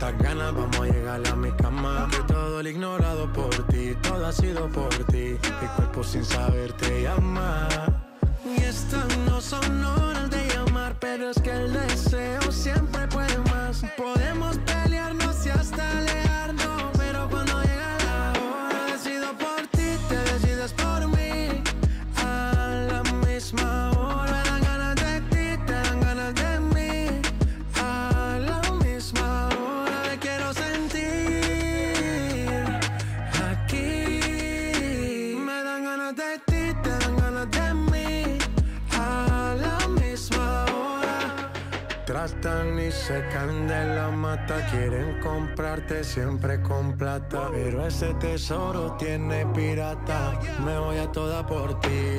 [0.00, 2.08] Estas ganas, vamos a llegar a mi cama.
[2.10, 5.36] Que todo el ignorado por ti, todo ha sido por ti.
[5.60, 7.68] Mi cuerpo sin saber te llama.
[8.46, 9.82] Y estas no son
[42.20, 47.48] Tratan y se caen de la mata, quieren comprarte siempre con plata.
[47.50, 52.18] Pero ese tesoro tiene pirata, me voy a toda por ti.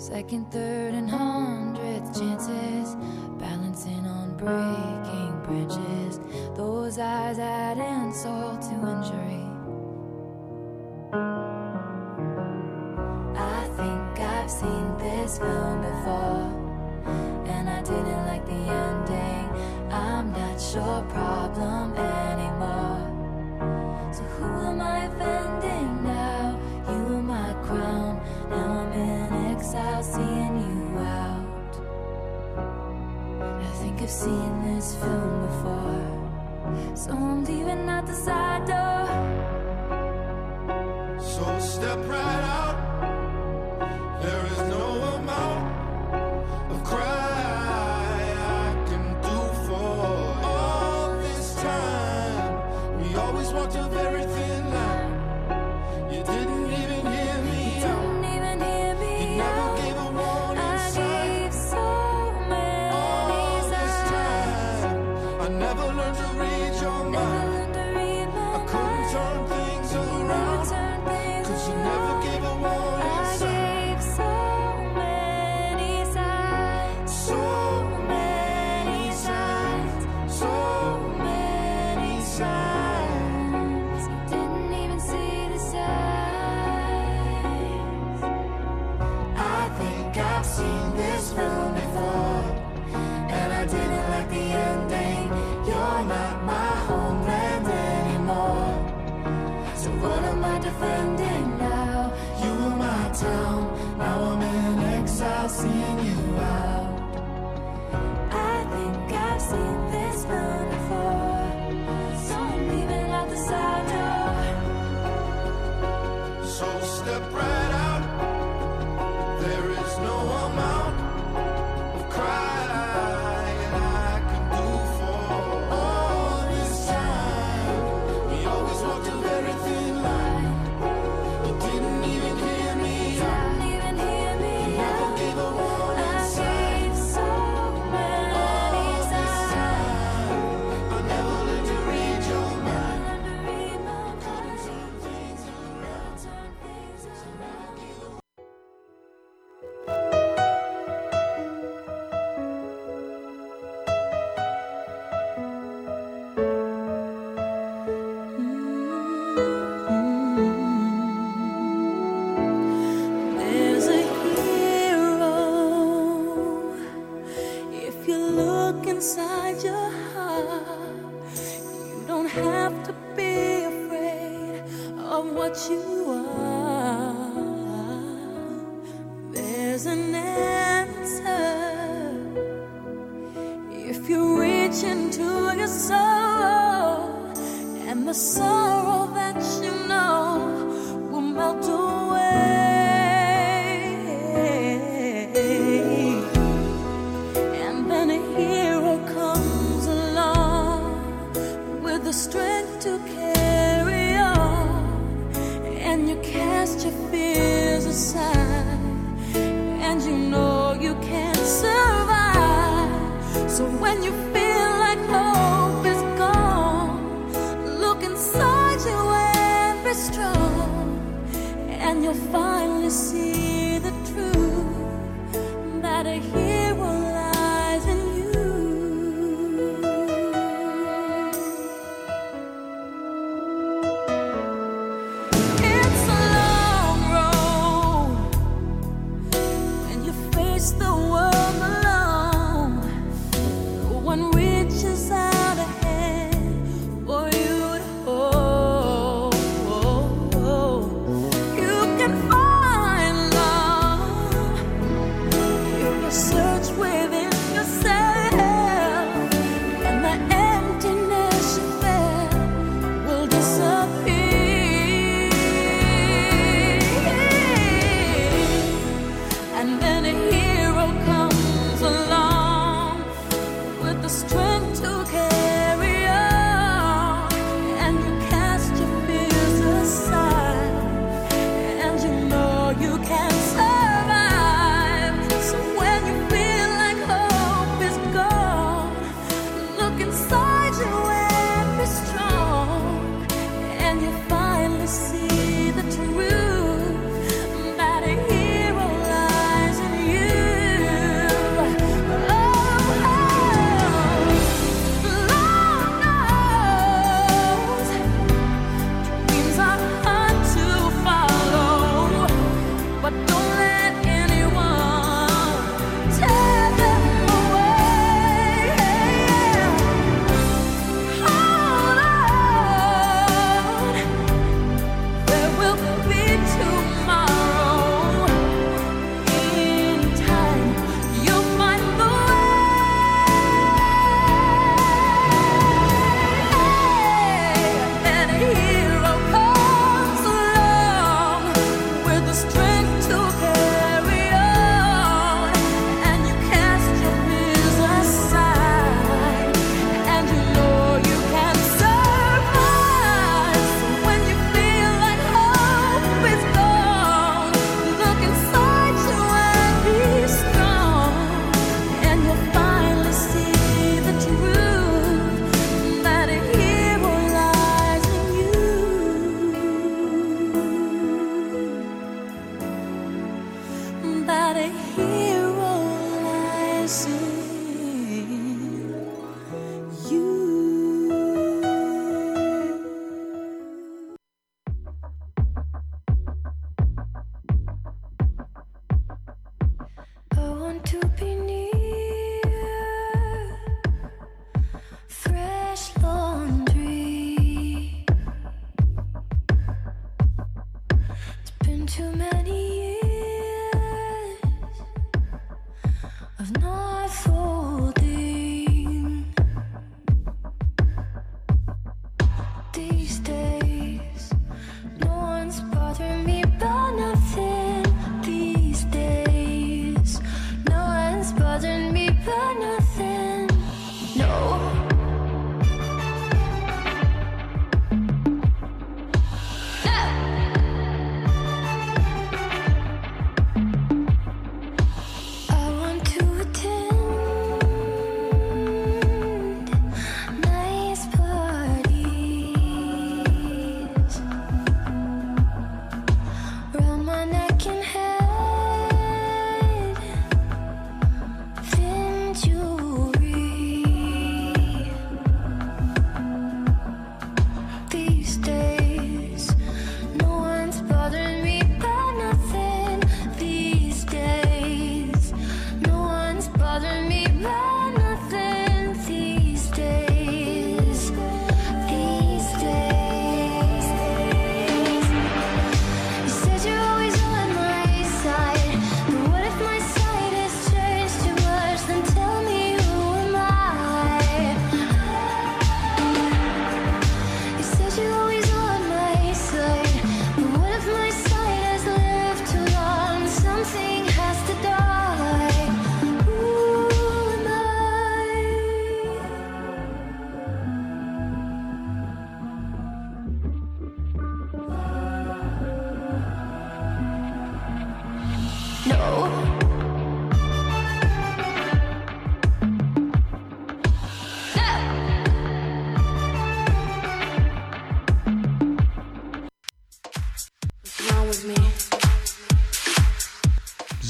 [0.00, 2.96] Second, third, and hundredth chances,
[3.38, 6.18] balancing on breaking bridges.
[6.56, 9.44] Those eyes add insult to injury.
[13.36, 16.48] I think I've seen this film before,
[17.52, 19.92] and I didn't like the ending.
[19.92, 21.89] I'm not your problem
[34.10, 36.96] I've seen this film before.
[36.96, 39.06] So I'm leaving out the side door.
[41.20, 42.39] So step right.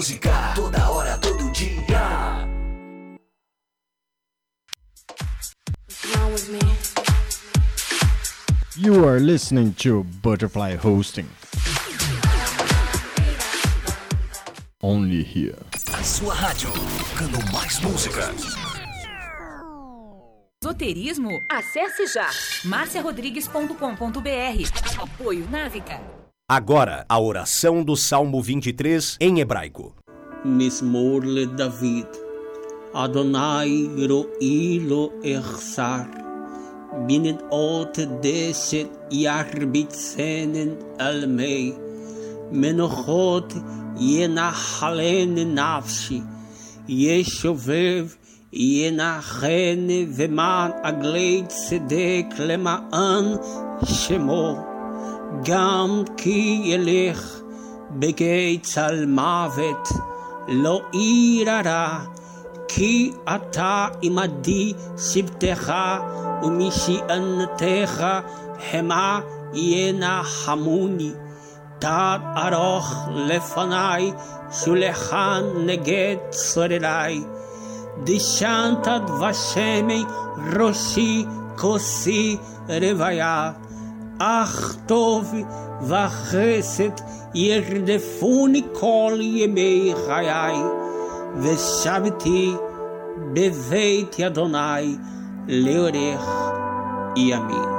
[0.00, 2.48] Música, toda hora, todo dia.
[8.78, 11.28] You are listening to Butterfly Hosting.
[14.82, 15.58] Only here.
[15.92, 18.56] A sua rádio, tocando mais músicas.
[20.64, 21.38] Esoterismo?
[21.50, 22.30] Acesse já
[22.64, 25.02] marciarodrigues.com.br.
[25.02, 26.19] Apoio Návica.
[26.52, 29.94] Agora, a oração do Salmo 23 em hebraico.
[30.44, 32.08] Mismor le David.
[32.92, 36.10] Adonai ro'i lo echsar.
[37.06, 41.72] Binet ot deset yarbitzenen almei.
[42.50, 43.54] Menochot
[43.96, 46.20] yenachalen nafshi.
[46.88, 48.16] Yeshovev
[48.50, 53.38] yenachen veman agleit tzedek lemaan
[53.86, 54.69] shemo.
[55.44, 57.40] גם כי ילך
[57.90, 59.88] בגיא צל מוות,
[60.48, 61.98] לא ירא
[62.68, 65.72] כי אתה עמדי שבטך
[66.42, 68.04] ומשענתך
[68.72, 69.20] המה
[69.54, 71.12] ינחמוני.
[71.78, 74.12] תת ארוך לפניי,
[74.52, 77.24] שולחן נגד צורריי.
[78.04, 80.04] דשנת דבשמי
[80.56, 81.24] ראשי
[81.56, 82.36] כוסי
[82.68, 83.52] רוויה.
[84.19, 85.33] אך טוב
[85.81, 86.89] וחסד
[87.33, 90.55] ירדפוני כל ימי חיי,
[91.41, 92.53] ושבתי
[93.33, 94.95] בבית אדוני
[95.47, 96.29] לאורך
[97.15, 97.78] ימים.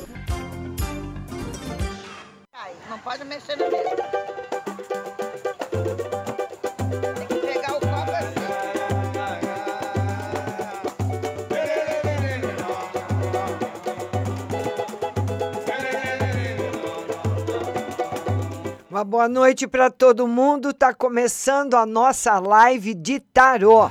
[3.11, 3.57] Pode mexer.
[7.17, 8.41] Tem que pegar o copo assim.
[18.89, 20.73] Uma boa noite para todo mundo.
[20.73, 23.89] Tá começando a nossa live de tarô.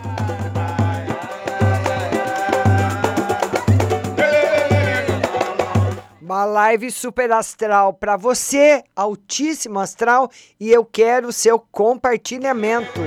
[6.40, 12.98] Uma live super astral para você, altíssimo astral, e eu quero seu compartilhamento.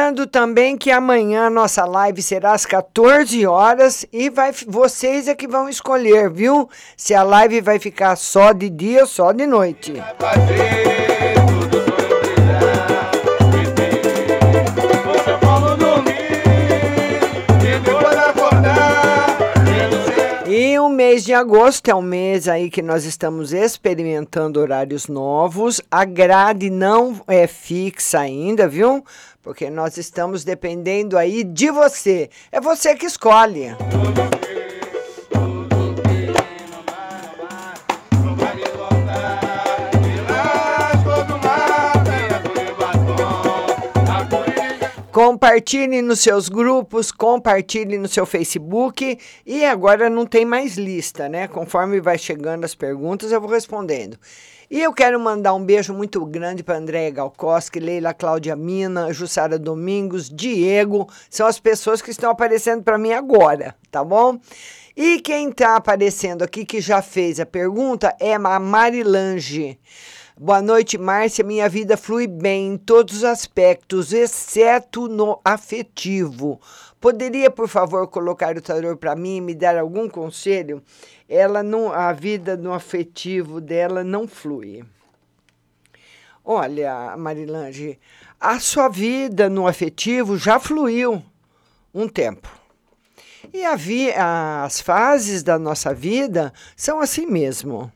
[0.00, 5.34] Lembrando também que amanhã a nossa live será às 14 horas e vai, vocês é
[5.34, 6.70] que vão escolher, viu?
[6.96, 9.92] Se a live vai ficar só de dia ou só de noite.
[20.78, 25.80] O mês de agosto é um mês aí que nós estamos experimentando horários novos.
[25.90, 29.04] A grade não é fixa ainda, viu?
[29.42, 32.30] Porque nós estamos dependendo aí de você.
[32.52, 33.74] É você que escolhe.
[45.12, 51.48] Compartilhe nos seus grupos, compartilhe no seu Facebook e agora não tem mais lista, né?
[51.48, 54.16] Conforme vai chegando as perguntas, eu vou respondendo.
[54.70, 59.58] E eu quero mandar um beijo muito grande para Andréia Galkoski, Leila Cláudia Mina, Jussara
[59.58, 64.38] Domingos, Diego, são as pessoas que estão aparecendo para mim agora, tá bom?
[64.96, 69.76] E quem está aparecendo aqui que já fez a pergunta é a Marilange.
[70.42, 71.44] Boa noite, Márcia.
[71.44, 76.58] Minha vida flui bem em todos os aspectos, exceto no afetivo.
[76.98, 80.82] Poderia, por favor, colocar o tarô para mim e me dar algum conselho?
[81.28, 84.82] Ela não, a vida no afetivo dela não flui.
[86.42, 88.00] Olha, Marilange,
[88.40, 91.22] a sua vida no afetivo já fluiu
[91.92, 92.48] um tempo.
[93.52, 97.92] E vi, as fases da nossa vida são assim mesmo.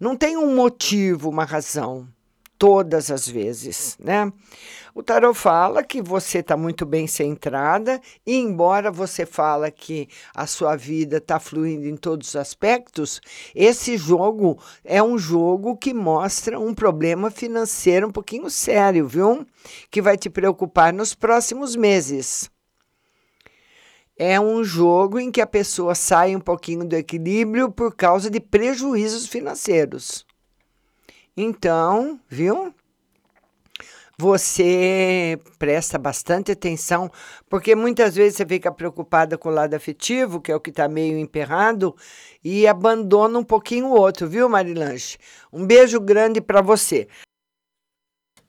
[0.00, 2.06] Não tem um motivo, uma razão,
[2.58, 4.32] todas as vezes, né?
[4.94, 10.46] O tarot fala que você está muito bem centrada e embora você fala que a
[10.46, 13.20] sua vida está fluindo em todos os aspectos,
[13.54, 19.46] esse jogo é um jogo que mostra um problema financeiro um pouquinho sério, viu?
[19.90, 22.50] Que vai te preocupar nos próximos meses
[24.18, 28.40] é um jogo em que a pessoa sai um pouquinho do equilíbrio por causa de
[28.40, 30.26] prejuízos financeiros.
[31.36, 32.74] Então, viu?
[34.20, 37.08] Você presta bastante atenção,
[37.48, 40.88] porque muitas vezes você fica preocupada com o lado afetivo, que é o que está
[40.88, 41.94] meio emperrado,
[42.42, 45.16] e abandona um pouquinho o outro, viu, Marilanche?
[45.52, 47.06] Um beijo grande para você.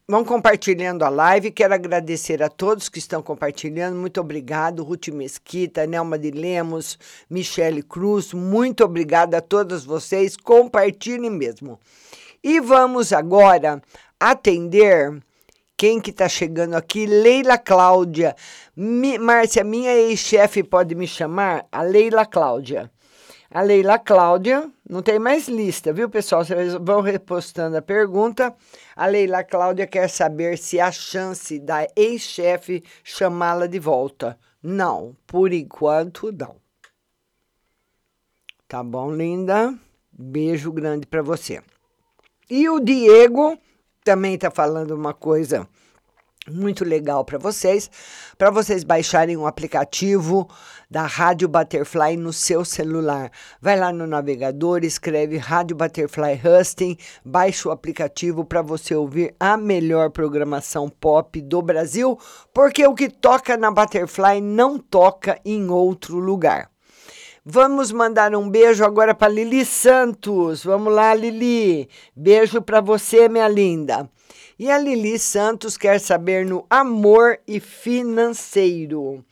[0.10, 1.52] Vão compartilhando a live.
[1.52, 3.95] Quero agradecer a todos que estão compartilhando.
[3.95, 6.98] Muito obrigado, Ruth Mesquita, Nelma de Lemos,
[7.30, 8.34] Michele Cruz.
[8.34, 10.36] Muito obrigada a todos vocês.
[10.36, 11.80] Compartilhem mesmo.
[12.43, 13.80] E vamos agora
[14.19, 15.22] atender
[15.78, 17.06] quem que está chegando aqui?
[17.06, 18.36] Leila Cláudia.
[18.76, 21.67] Mi, Márcia, minha ex-chefe pode me chamar?
[21.72, 22.89] A Leila Cláudia.
[23.52, 26.46] A Leila Cláudia, não tem mais lista, viu, pessoal?
[26.46, 28.56] Vocês vão repostando a pergunta.
[28.96, 34.38] A Leila Cláudia quer saber se há chance da ex-chefe chamá-la de volta.
[34.62, 36.58] Não, por enquanto não.
[38.68, 39.74] Tá bom, linda?
[40.12, 41.64] Beijo grande para você.
[42.48, 43.58] E o Diego
[44.04, 45.68] também está falando uma coisa
[46.50, 47.90] muito legal para vocês,
[48.38, 50.50] para vocês baixarem um aplicativo
[50.90, 53.32] da Rádio Butterfly no seu celular.
[53.62, 59.56] Vai lá no navegador, escreve Rádio Butterfly Husting, baixa o aplicativo para você ouvir a
[59.56, 62.18] melhor programação pop do Brasil,
[62.54, 66.70] porque o que toca na Butterfly não toca em outro lugar.
[67.46, 70.64] Vamos mandar um beijo agora para Lili Santos.
[70.64, 71.90] Vamos lá, Lili.
[72.16, 74.10] Beijo para você, minha linda.
[74.58, 79.24] E a Lili Santos quer saber no amor e financeiro.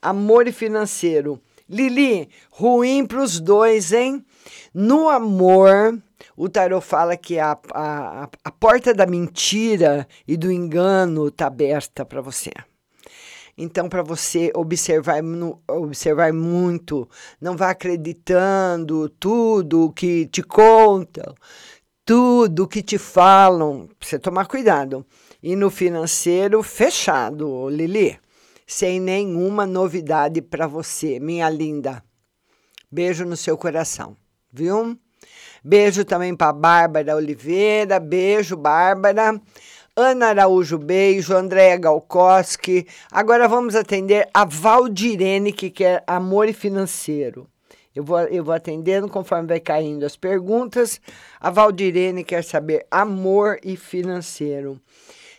[0.00, 1.40] Amor e financeiro.
[1.68, 4.24] Lili, ruim para os dois, hein?
[4.72, 5.98] No amor,
[6.36, 12.04] o tarot fala que a, a, a porta da mentira e do engano está aberta
[12.04, 12.52] para você.
[13.58, 15.22] Então, para você observar,
[15.66, 17.08] observar muito,
[17.40, 21.34] não vá acreditando tudo que te contam,
[22.06, 25.04] tudo que te falam, você tomar cuidado.
[25.42, 28.16] E no financeiro, fechado, Lili,
[28.64, 32.02] sem nenhuma novidade para você, minha linda.
[32.90, 34.16] Beijo no seu coração,
[34.52, 34.96] viu?
[35.64, 39.40] Beijo também para Bárbara Oliveira, beijo, Bárbara.
[39.96, 41.34] Ana Araújo, beijo.
[41.34, 42.86] Andréia Galkoski.
[43.10, 47.48] Agora vamos atender a Valdirene, que quer amor e financeiro.
[47.96, 51.00] Eu vou, eu vou atendendo conforme vai caindo as perguntas.
[51.40, 54.78] A Valdirene quer saber amor e financeiro.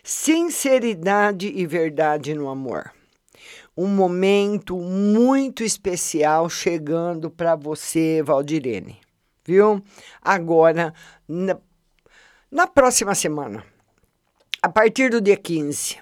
[0.02, 2.90] Sinceridade e verdade no amor.
[3.76, 8.98] Um momento muito especial chegando para você, Valdirene.
[9.44, 9.80] Viu?
[10.20, 10.92] Agora,
[11.28, 11.56] na,
[12.50, 13.64] na próxima semana,
[14.60, 15.98] a partir do dia 15,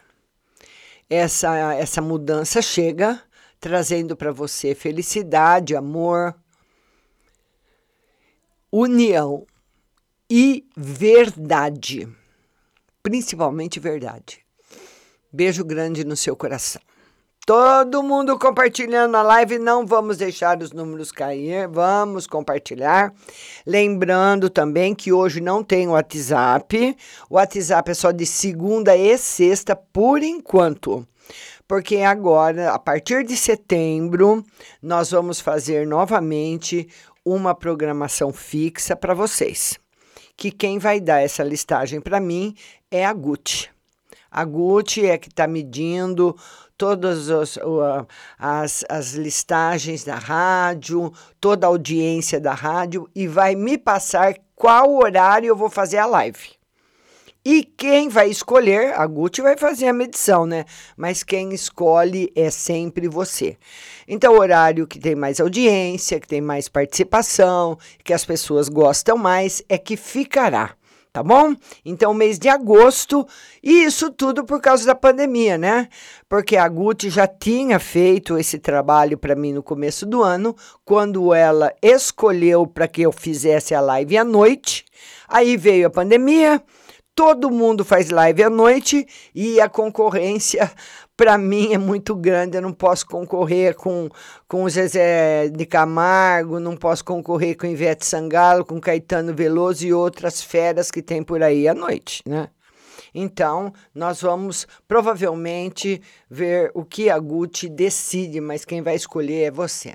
[1.10, 3.22] essa, essa mudança chega
[3.60, 6.34] trazendo para você felicidade, amor,
[8.78, 9.46] união
[10.30, 12.06] e verdade.
[13.02, 14.40] Principalmente verdade.
[15.32, 16.82] Beijo grande no seu coração.
[17.46, 23.14] Todo mundo compartilhando a live, não vamos deixar os números cair, vamos compartilhar.
[23.64, 26.96] Lembrando também que hoje não tem WhatsApp.
[27.30, 31.06] O WhatsApp é só de segunda e sexta por enquanto.
[31.68, 34.44] Porque agora, a partir de setembro,
[34.82, 36.88] nós vamos fazer novamente
[37.26, 39.78] uma programação fixa para vocês.
[40.36, 42.54] Que quem vai dar essa listagem para mim
[42.88, 43.68] é a Gucci.
[44.30, 46.36] A Gucci é que está medindo
[46.78, 47.58] todas as,
[48.38, 54.96] as, as listagens da rádio, toda a audiência da rádio e vai me passar qual
[54.96, 56.55] horário eu vou fazer a live.
[57.48, 60.64] E quem vai escolher, a Gucci vai fazer a medição, né?
[60.96, 63.56] Mas quem escolhe é sempre você.
[64.09, 69.16] Então, o horário que tem mais audiência, que tem mais participação, que as pessoas gostam
[69.16, 70.74] mais, é que ficará
[71.12, 71.54] tá bom?
[71.82, 73.26] Então, mês de agosto,
[73.62, 75.88] e isso tudo por causa da pandemia, né?
[76.28, 80.54] Porque a Gucci já tinha feito esse trabalho para mim no começo do ano,
[80.85, 84.85] quando ela escolheu para que eu fizesse a live à noite.
[85.26, 86.62] Aí veio a pandemia,
[87.16, 90.70] todo mundo faz live à noite e a concorrência
[91.16, 92.59] para mim é muito grande.
[92.59, 94.11] Eu não posso concorrer com,
[94.46, 99.94] com o Zezé de Camargo, não posso concorrer com Ivete Sangalo, com Caetano Veloso e
[99.94, 102.50] outras feras que tem por aí à noite, né?
[103.14, 109.50] Então, nós vamos provavelmente ver o que a Gucci decide, mas quem vai escolher é
[109.50, 109.94] você.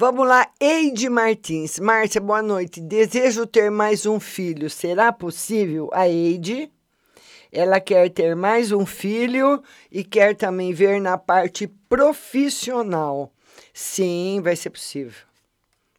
[0.00, 1.78] Vamos lá, Eide Martins.
[1.78, 2.80] Márcia, boa noite.
[2.80, 4.70] Desejo ter mais um filho.
[4.70, 5.90] Será possível?
[5.92, 6.72] A Eide,
[7.52, 13.30] ela quer ter mais um filho e quer também ver na parte profissional.
[13.74, 15.20] Sim, vai ser possível.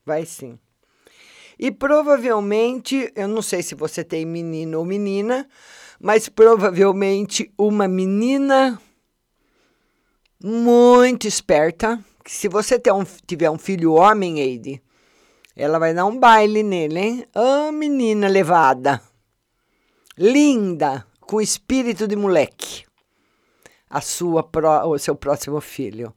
[0.04, 0.58] Vai sim.
[1.60, 5.48] E provavelmente, eu não sei se você tem menino ou menina,
[6.00, 8.82] mas provavelmente uma menina
[10.44, 14.82] muito esperta se você um, tiver um filho homem, Eide,
[15.56, 17.26] ela vai dar um baile nele, hein?
[17.36, 19.02] Oh, menina levada.
[20.18, 22.86] Linda, com espírito de moleque.
[23.90, 24.48] A sua
[24.86, 26.14] o seu próximo filho.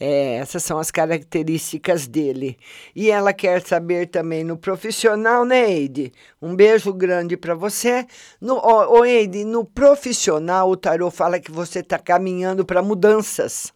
[0.00, 2.56] É, essas são as características dele.
[2.94, 6.12] E ela quer saber também no profissional, né, Eide?
[6.40, 8.06] Um beijo grande para você.
[8.40, 13.72] No, oh, oh, Eide, no profissional, o tarô fala que você está caminhando para mudanças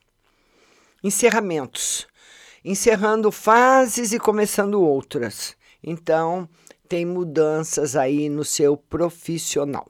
[1.03, 2.07] encerramentos,
[2.65, 5.57] encerrando fases e começando outras.
[5.83, 6.49] Então,
[6.89, 9.89] tem mudanças aí no seu profissional.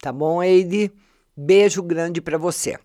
[0.00, 0.90] Tá bom, Eide?
[1.36, 2.78] Beijo grande para você.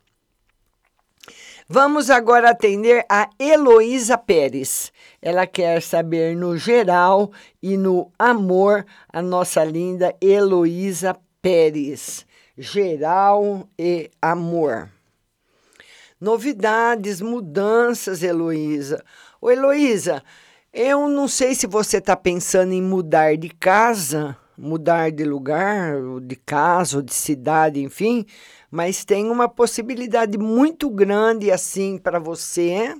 [1.68, 4.92] Vamos agora atender a Heloísa Pérez.
[5.20, 12.26] Ela quer saber no geral e no amor a nossa linda Heloísa Pérez.
[12.58, 14.95] geral e amor.
[16.26, 19.06] Novidades, mudanças, Heloísa.
[19.40, 20.24] Ô, Heloísa,
[20.74, 26.36] eu não sei se você está pensando em mudar de casa, mudar de lugar, de
[26.36, 28.26] casa, ou de cidade, enfim,
[28.72, 32.96] mas tem uma possibilidade muito grande assim para você.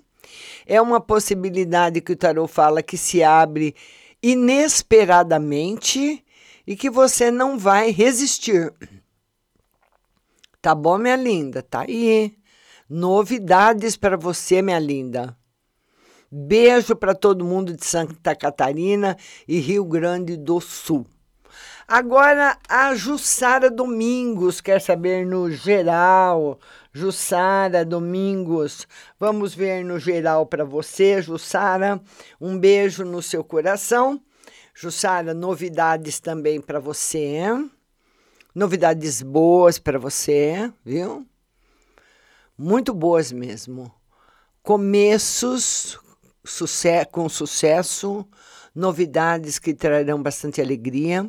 [0.64, 3.74] É uma possibilidade que o tarot fala que se abre
[4.22, 6.24] inesperadamente
[6.68, 8.72] e que você não vai resistir.
[10.62, 11.64] Tá bom, minha linda?
[11.64, 12.45] Tá aí.
[12.88, 15.36] Novidades para você, minha linda.
[16.32, 19.18] Beijo para todo mundo de Santa Catarina
[19.48, 21.08] e Rio Grande do Sul.
[21.88, 26.60] Agora a Jussara Domingos quer saber no geral.
[26.94, 28.88] Jussara Domingos,
[29.20, 32.00] vamos ver no geral para você, Jussara.
[32.40, 34.22] Um beijo no seu coração.
[34.76, 37.40] Jussara, novidades também para você.
[38.54, 41.26] Novidades boas para você, viu?
[42.58, 43.94] Muito boas mesmo.
[44.64, 46.00] Começos
[46.44, 48.26] sucesso, com sucesso,
[48.74, 51.28] novidades que trarão bastante alegria.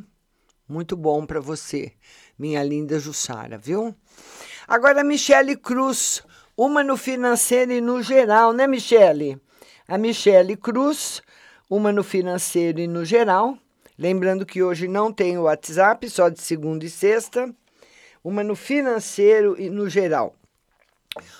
[0.68, 1.92] Muito bom para você,
[2.38, 3.94] minha linda Jussara, viu?
[4.68, 6.22] Agora, Michele Cruz,
[6.56, 9.40] uma no financeiro e no geral, né, Michele?
[9.88, 11.22] A Michele Cruz
[11.68, 13.58] uma no financeiro e no geral.
[13.98, 17.52] Lembrando que hoje não tem o WhatsApp, só de segunda e sexta.
[18.22, 20.36] Uma no financeiro e no geral.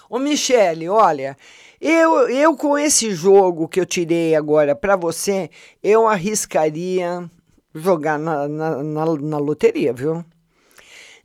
[0.08, 1.36] Ô, Michele, olha,
[1.80, 5.50] eu, eu com esse jogo que eu tirei agora para você,
[5.82, 7.30] eu arriscaria
[7.74, 10.24] jogar na, na, na, na loteria, viu?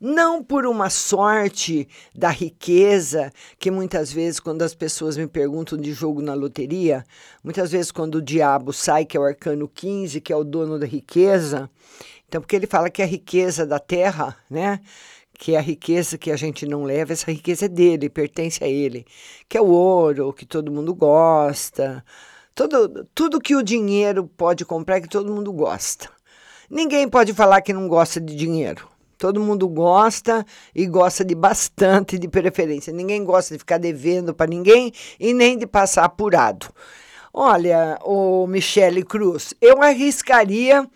[0.01, 5.93] não por uma sorte da riqueza, que muitas vezes, quando as pessoas me perguntam de
[5.93, 7.05] jogo na loteria,
[7.43, 10.79] muitas vezes, quando o diabo sai, que é o arcano 15, que é o dono
[10.79, 11.69] da riqueza,
[12.27, 14.79] então, porque ele fala que a riqueza da terra, né?
[15.43, 18.67] Que é a riqueza que a gente não leva, essa riqueza é dele, pertence a
[18.67, 19.07] ele,
[19.49, 22.05] que é o ouro, que todo mundo gosta,
[22.53, 26.11] tudo, tudo que o dinheiro pode comprar, que todo mundo gosta.
[26.69, 28.87] Ninguém pode falar que não gosta de dinheiro.
[29.17, 32.93] Todo mundo gosta e gosta de bastante de preferência.
[32.93, 36.67] Ninguém gosta de ficar devendo para ninguém e nem de passar apurado.
[37.33, 40.87] Olha, o Michele Cruz, eu arriscaria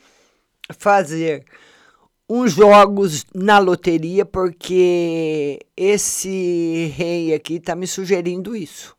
[0.78, 1.44] fazer
[2.30, 8.96] uns jogos na loteria porque esse rei aqui está me sugerindo isso.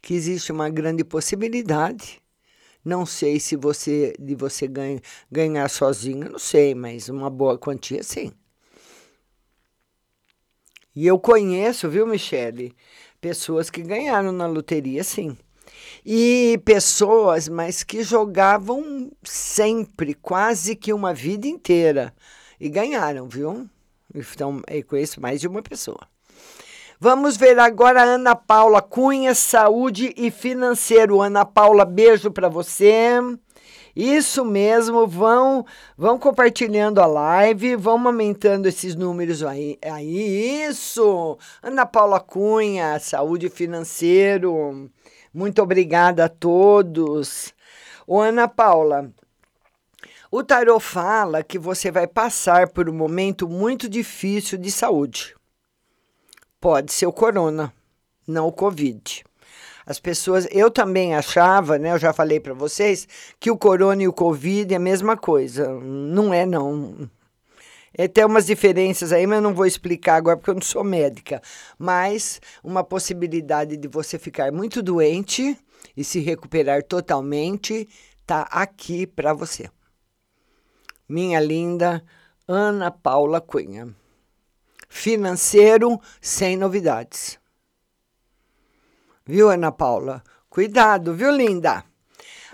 [0.00, 2.22] Que existe uma grande possibilidade
[2.84, 8.02] não sei se você de você ganha, ganhar sozinho, não sei, mas uma boa quantia
[8.02, 8.32] sim.
[10.94, 12.74] E eu conheço, viu, Michele,
[13.20, 15.36] pessoas que ganharam na loteria, sim.
[16.04, 22.12] E pessoas, mas que jogavam sempre, quase que uma vida inteira.
[22.60, 23.68] E ganharam, viu?
[24.14, 26.00] Então, eu conheço mais de uma pessoa.
[26.98, 31.20] Vamos ver agora a Ana Paula Cunha, saúde e financeiro.
[31.20, 33.18] Ana Paula, beijo para você.
[33.94, 35.66] Isso mesmo, vão
[35.98, 39.78] vão compartilhando a live, vão aumentando esses números aí.
[39.82, 40.64] aí.
[40.68, 41.36] Isso!
[41.62, 44.88] Ana Paula Cunha, saúde financeiro.
[45.32, 47.54] Muito obrigada a todos.
[48.06, 49.10] Ô, Ana Paula,
[50.30, 55.34] o tarot fala que você vai passar por um momento muito difícil de saúde
[56.62, 57.74] pode ser o corona,
[58.24, 59.24] não o Covid.
[59.84, 61.90] As pessoas, eu também achava, né?
[61.90, 63.08] Eu já falei para vocês
[63.40, 65.68] que o corona e o Covid é a mesma coisa.
[65.80, 67.10] Não é, não.
[67.94, 70.82] É, tem umas diferenças aí, mas eu não vou explicar agora porque eu não sou
[70.82, 71.42] médica.
[71.78, 75.56] Mas uma possibilidade de você ficar muito doente
[75.96, 77.88] e se recuperar totalmente
[78.26, 79.68] tá aqui para você.
[81.08, 82.02] Minha linda
[82.48, 83.94] Ana Paula Cunha
[84.92, 87.40] financeiro sem novidades.
[89.24, 90.22] Viu, Ana Paula?
[90.50, 91.82] Cuidado, viu, linda?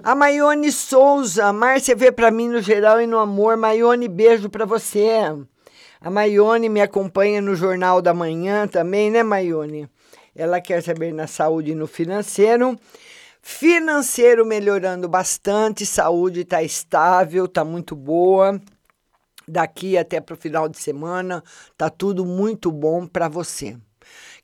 [0.02, 3.56] A Maione Souza, Márcia vê para mim no geral e no amor.
[3.56, 5.10] Maione, beijo para você.
[6.00, 9.88] A Maione me acompanha no Jornal da Manhã também, né, Maione?
[10.36, 12.78] Ela quer saber na saúde e no financeiro.
[13.42, 18.60] Financeiro melhorando bastante, saúde está estável, está muito boa
[19.48, 21.42] daqui até para o final de semana.
[21.76, 23.76] Tá tudo muito bom para você.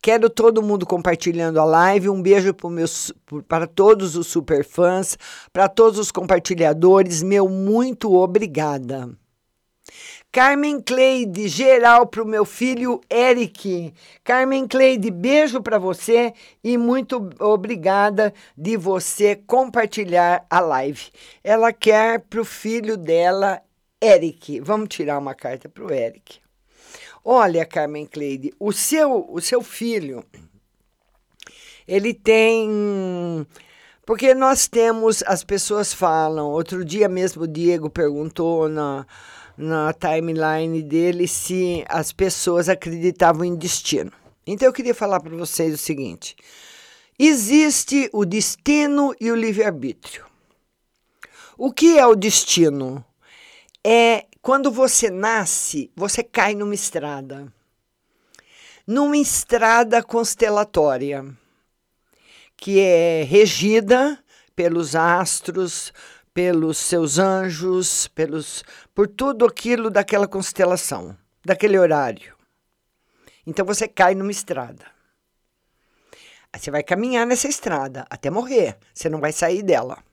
[0.05, 2.11] Quero todo mundo compartilhando a live.
[2.11, 3.11] Um beijo meus,
[3.49, 5.17] para todos os super fãs,
[5.51, 7.23] para todos os compartilhadores.
[7.23, 9.09] Meu muito obrigada.
[10.31, 13.95] Carmen Cleide, geral para o meu filho Eric.
[14.23, 21.09] Carmen Cleide, beijo para você e muito obrigada de você compartilhar a live.
[21.43, 23.63] Ela quer para o filho dela,
[24.03, 24.61] Eric.
[24.61, 26.44] Vamos tirar uma carta para o Eric.
[27.25, 30.23] Olha, Carmen Cleide, o seu, o seu filho,
[31.89, 33.47] ele tem.
[34.05, 39.07] Porque nós temos, as pessoas falam, outro dia mesmo o Diego perguntou na,
[39.57, 44.13] na timeline dele se as pessoas acreditavam em destino.
[44.47, 46.37] Então eu queria falar para vocês o seguinte:
[47.19, 50.27] existe o destino e o livre-arbítrio.
[51.57, 53.03] O que é o destino?
[53.83, 57.51] É quando você nasce, você cai numa estrada.
[58.87, 61.25] Numa estrada constelatória,
[62.55, 64.23] que é regida
[64.55, 65.95] pelos astros,
[66.35, 68.63] pelos seus anjos, pelos
[68.95, 72.37] por tudo aquilo daquela constelação, daquele horário.
[73.47, 74.85] Então você cai numa estrada.
[76.55, 80.05] Você vai caminhar nessa estrada até morrer, você não vai sair dela.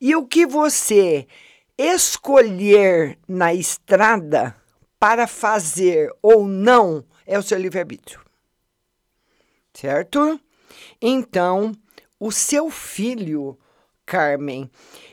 [0.00, 1.28] E o que você
[1.78, 4.56] escolher na estrada
[4.98, 8.20] para fazer ou não é o seu livre-arbítrio.
[9.72, 10.40] Certo?
[11.00, 11.72] Então,
[12.18, 13.56] o seu filho,
[14.04, 14.68] Carmen,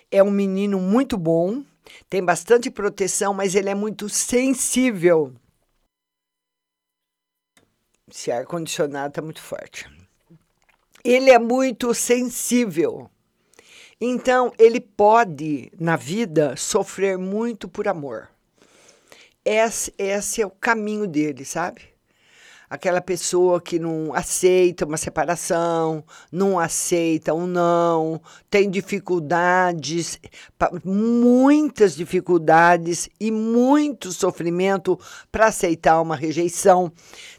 [0.10, 1.63] é um menino muito bom,
[2.10, 5.34] tem bastante proteção, mas ele é muito sensível.
[8.10, 9.88] Esse ar-condicionado está muito forte.
[11.04, 13.10] Ele é muito sensível.
[14.00, 18.30] Então, ele pode, na vida, sofrer muito por amor.
[19.44, 21.95] Esse, esse é o caminho dele, sabe?
[22.76, 30.20] Aquela pessoa que não aceita uma separação, não aceita um não, tem dificuldades,
[30.84, 35.00] muitas dificuldades e muito sofrimento
[35.32, 36.92] para aceitar uma rejeição.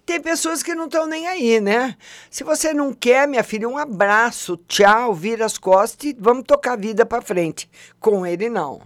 [0.05, 1.96] Tem pessoas que não estão nem aí, né?
[2.31, 6.72] Se você não quer, minha filha, um abraço, tchau, vira as costas e vamos tocar
[6.72, 7.68] a vida para frente.
[8.01, 8.81] Com ele, não.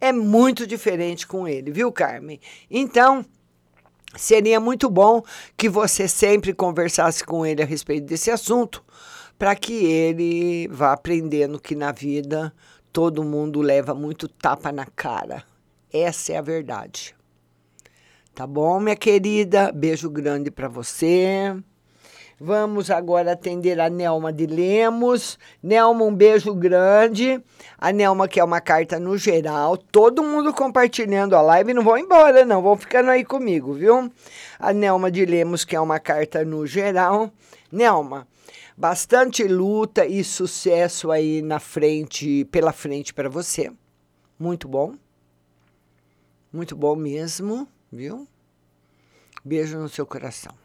[0.00, 2.40] É muito diferente com ele, viu, Carmen?
[2.70, 3.24] Então,
[4.16, 5.22] Seria muito bom
[5.56, 8.84] que você sempre conversasse com ele a respeito desse assunto,
[9.38, 12.52] para que ele vá aprendendo que na vida
[12.92, 15.42] todo mundo leva muito tapa na cara.
[15.92, 17.14] Essa é a verdade.
[18.34, 19.72] Tá bom, minha querida?
[19.72, 21.54] Beijo grande para você.
[22.44, 25.38] Vamos agora atender a Nelma de Lemos.
[25.62, 27.40] Nelma, um beijo grande.
[27.78, 29.76] A Nelma quer uma carta no geral.
[29.76, 31.72] Todo mundo compartilhando a live.
[31.72, 32.60] Não vão embora, não.
[32.60, 34.12] Vão ficando aí comigo, viu?
[34.58, 37.30] A Nelma de Lemos quer uma carta no geral.
[37.70, 38.26] Nelma,
[38.76, 43.70] bastante luta e sucesso aí na frente, pela frente para você.
[44.36, 44.96] Muito bom.
[46.52, 48.26] Muito bom mesmo, viu?
[49.44, 50.61] Beijo no seu coração.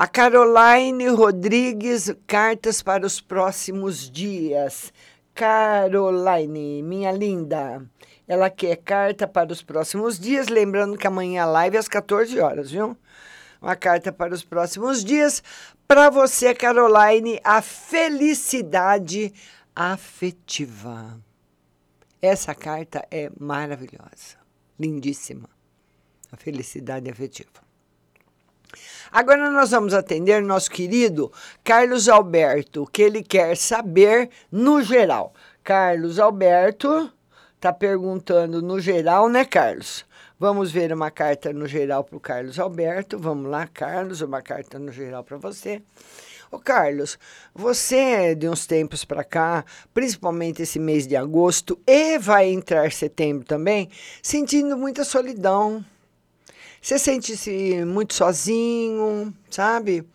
[0.00, 4.92] A Caroline Rodrigues, cartas para os próximos dias.
[5.34, 7.84] Caroline, minha linda,
[8.28, 12.38] ela quer carta para os próximos dias, lembrando que amanhã a live é às 14
[12.38, 12.96] horas, viu?
[13.60, 15.42] Uma carta para os próximos dias.
[15.88, 19.34] Para você, Caroline, a felicidade
[19.74, 21.20] afetiva.
[22.22, 24.38] Essa carta é maravilhosa,
[24.78, 25.50] lindíssima.
[26.30, 27.67] A felicidade afetiva.
[29.10, 31.32] Agora nós vamos atender nosso querido
[31.64, 35.32] Carlos Alberto, que ele quer saber no geral.
[35.64, 37.10] Carlos Alberto
[37.56, 40.06] está perguntando no geral, né, Carlos?
[40.38, 43.18] Vamos ver uma carta no geral para o Carlos Alberto.
[43.18, 45.82] Vamos lá, Carlos, uma carta no geral para você.
[46.50, 47.18] Ô Carlos,
[47.54, 53.44] você de uns tempos para cá, principalmente esse mês de agosto e vai entrar setembro
[53.44, 53.90] também,
[54.22, 55.84] sentindo muita solidão,
[56.88, 60.08] você sente-se muito sozinho, sabe?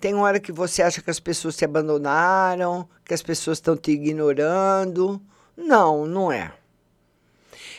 [0.00, 3.92] Tem hora que você acha que as pessoas te abandonaram, que as pessoas estão te
[3.92, 5.22] ignorando.
[5.56, 6.52] Não, não é.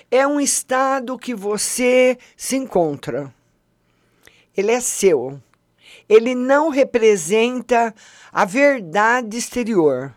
[0.10, 3.36] É um estado que você se encontra.
[4.56, 5.42] Ele é seu.
[6.08, 7.94] Ele não representa
[8.32, 10.16] a verdade exterior.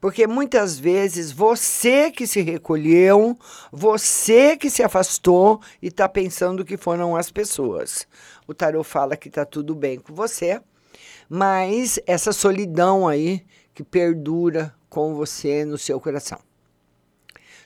[0.00, 3.36] Porque muitas vezes você que se recolheu,
[3.72, 8.06] você que se afastou e está pensando que foram as pessoas.
[8.46, 10.60] O tarot fala que está tudo bem com você,
[11.28, 13.44] mas essa solidão aí
[13.74, 16.38] que perdura com você no seu coração.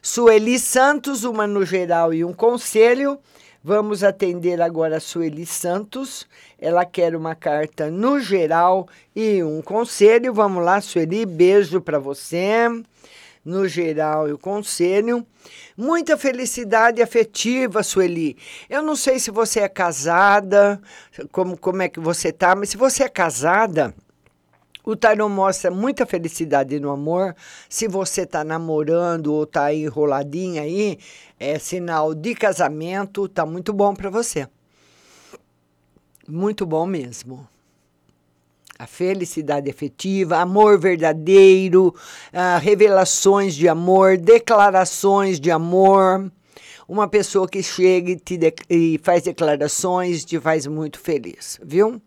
[0.01, 3.21] Sueli Santos, uma no geral e um conselho.
[3.65, 6.27] Vamos atender agora a Sueli Santos.
[6.59, 10.35] Ela quer uma carta no geral e um conselho.
[10.35, 12.67] Vamos lá, Sueli, beijo para você.
[13.45, 15.25] No geral e o conselho.
[15.77, 18.37] Muita felicidade afetiva, Sueli.
[18.69, 20.81] Eu não sei se você é casada,
[21.31, 23.95] como, como é que você tá, mas se você é casada,
[24.85, 27.37] O tarô mostra muita felicidade no amor.
[27.69, 30.99] Se você está namorando ou está enroladinha aí,
[31.39, 34.49] é sinal de casamento, tá muito bom para você.
[36.27, 37.47] Muito bom mesmo.
[38.77, 41.95] A felicidade efetiva, amor verdadeiro,
[42.33, 46.33] ah, revelações de amor, declarações de amor.
[46.89, 52.03] Uma pessoa que chega e, te e faz declarações te faz muito feliz, viu?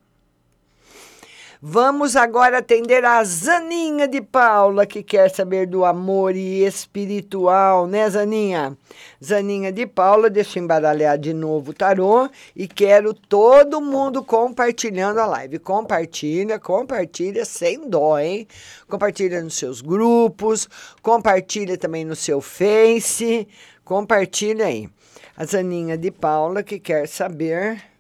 [1.68, 8.08] Vamos agora atender a Zaninha de Paula, que quer saber do amor e espiritual, né,
[8.08, 8.78] Zaninha?
[9.22, 15.20] Zaninha de Paula, deixa eu embaralhar de novo o tarô e quero todo mundo compartilhando
[15.20, 15.58] a live.
[15.58, 18.48] Compartilha, compartilha sem dó, hein?
[18.88, 20.70] Compartilha nos seus grupos,
[21.02, 23.48] compartilha também no seu Face,
[23.84, 24.88] compartilha aí.
[25.36, 27.95] A Zaninha de Paula, que quer saber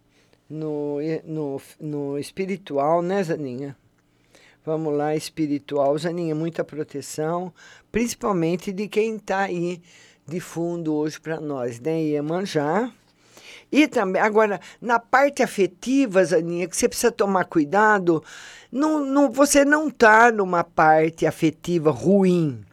[0.49, 3.75] no, no, no espiritual, né, Zaninha?
[4.65, 5.97] Vamos lá, espiritual.
[5.97, 7.53] Zaninha, muita proteção,
[7.91, 9.81] principalmente de quem está aí
[10.27, 12.01] de fundo hoje para nós, né?
[12.01, 12.91] Iemanjá.
[13.71, 18.23] E também, agora, na parte afetiva, Zaninha, que você precisa tomar cuidado,
[18.71, 22.63] não, não, você não está numa parte afetiva ruim.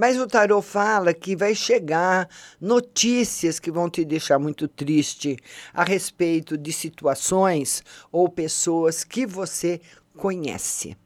[0.00, 2.26] Mas o tarô fala que vai chegar
[2.58, 5.36] notícias que vão te deixar muito triste
[5.74, 9.78] a respeito de situações ou pessoas que você
[10.16, 10.96] conhece.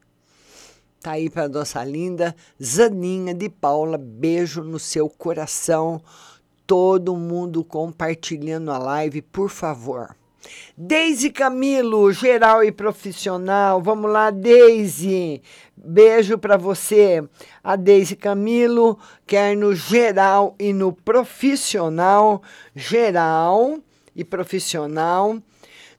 [1.02, 3.98] Tá aí para nossa linda Zaninha de Paula.
[3.98, 6.00] Beijo no seu coração.
[6.64, 10.14] Todo mundo compartilhando a live, por favor.
[10.76, 13.80] Deise Camilo, geral e profissional.
[13.80, 15.40] Vamos lá, Deise.
[15.76, 17.22] Beijo para você.
[17.62, 22.42] A Deise Camilo quer no geral e no profissional.
[22.74, 23.78] Geral
[24.14, 25.38] e profissional.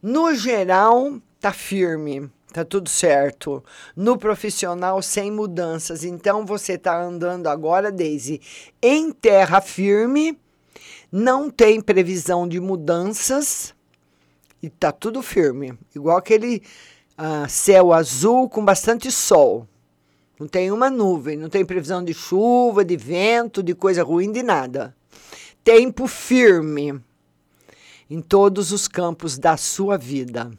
[0.01, 2.29] No geral, tá firme.
[2.51, 3.63] Tá tudo certo.
[3.95, 6.05] No profissional, sem mudanças.
[6.05, 8.39] Então, você tá andando agora, Deise,
[8.81, 10.37] em terra firme.
[11.11, 13.74] Não tem previsão de mudanças
[14.65, 15.77] e tá tudo firme.
[15.95, 16.63] Igual aquele
[17.19, 19.67] uh, céu azul com bastante sol.
[20.39, 24.41] Não tem uma nuvem, não tem previsão de chuva, de vento, de coisa ruim, de
[24.41, 24.95] nada.
[25.63, 26.99] Tempo firme
[28.09, 30.51] em todos os campos da sua vida.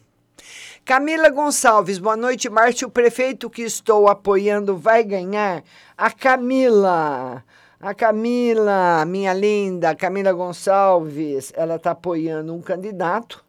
[0.84, 2.86] Camila Gonçalves, boa noite, Márcio.
[2.86, 5.64] O prefeito que estou apoiando vai ganhar?
[5.98, 7.44] A Camila.
[7.80, 13.45] A Camila, minha linda, Camila Gonçalves, ela está apoiando um candidato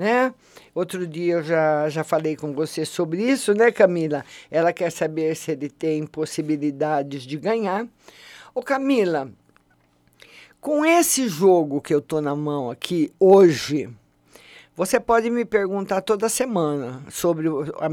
[0.00, 0.32] né?
[0.74, 4.24] Outro dia eu já, já falei com você sobre isso, né, Camila?
[4.50, 7.86] Ela quer saber se ele tem possibilidades de ganhar.
[8.54, 9.30] Ô, Camila,
[10.58, 13.90] com esse jogo que eu tô na mão aqui hoje,
[14.74, 17.48] você pode me perguntar toda semana sobre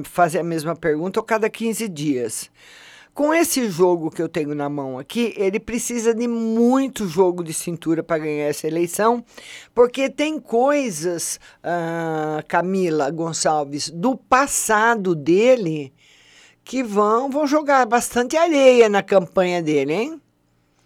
[0.06, 2.50] fazer a mesma pergunta ou cada 15 dias.
[3.18, 7.52] Com esse jogo que eu tenho na mão aqui, ele precisa de muito jogo de
[7.52, 9.26] cintura para ganhar essa eleição,
[9.74, 15.92] porque tem coisas, uh, Camila Gonçalves, do passado dele
[16.64, 20.22] que vão, vão jogar bastante areia na campanha dele, hein?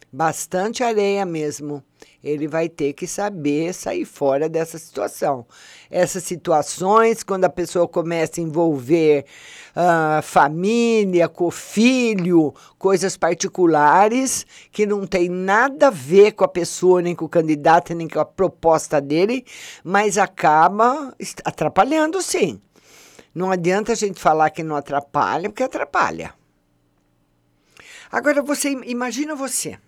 [0.10, 1.84] Bastante areia mesmo
[2.24, 5.46] ele vai ter que saber sair fora dessa situação.
[5.90, 9.26] Essas situações, quando a pessoa começa a envolver
[9.76, 17.02] uh, família, com filho, coisas particulares que não tem nada a ver com a pessoa,
[17.02, 19.44] nem com o candidato, nem com a proposta dele,
[19.84, 22.62] mas acaba atrapalhando sim.
[23.34, 26.34] Não adianta a gente falar que não atrapalha, porque atrapalha.
[28.12, 29.80] Agora você imagina você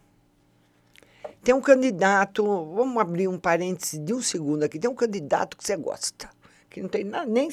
[1.43, 5.63] tem um candidato, vamos abrir um parêntese de um segundo aqui, tem um candidato que
[5.63, 6.29] você gosta,
[6.69, 7.49] que não tem, nada, nem,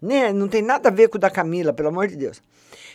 [0.00, 2.42] nem, não tem nada a ver com o da Camila, pelo amor de Deus.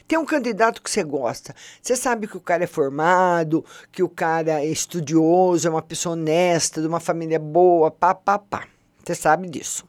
[0.07, 1.55] Tem um candidato que você gosta.
[1.81, 6.13] Você sabe que o cara é formado, que o cara é estudioso, é uma pessoa
[6.13, 8.67] honesta, de uma família boa, pá, pá, pá.
[9.03, 9.83] Você sabe disso.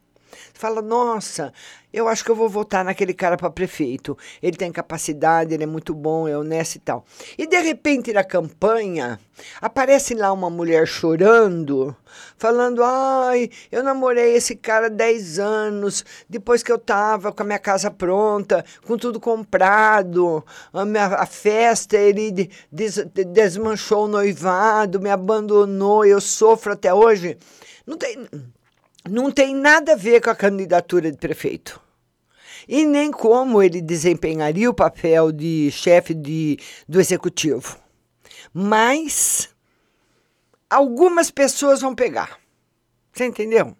[0.55, 1.53] Fala, nossa,
[1.97, 4.18] eu acho que eu vou votar naquele cara para prefeito.
[4.43, 7.07] Ele tem capacidade, ele é muito bom, é honesto e tal.
[7.39, 9.18] E de repente na campanha
[9.62, 11.97] aparece lá uma mulher chorando,
[12.37, 17.47] falando: "Ai, eu namorei esse cara há 10 anos, depois que eu tava com a
[17.47, 22.97] minha casa pronta, com tudo comprado, a, minha, a festa ele des,
[23.32, 27.39] desmanchou o noivado, me abandonou, eu sofro até hoje".
[27.87, 28.28] Não tem
[29.09, 31.80] não tem nada a ver com a candidatura de prefeito.
[32.68, 37.78] E nem como ele desempenharia o papel de chefe de, do executivo.
[38.52, 39.48] Mas
[40.68, 42.38] algumas pessoas vão pegar.
[43.12, 43.76] Você entendeu?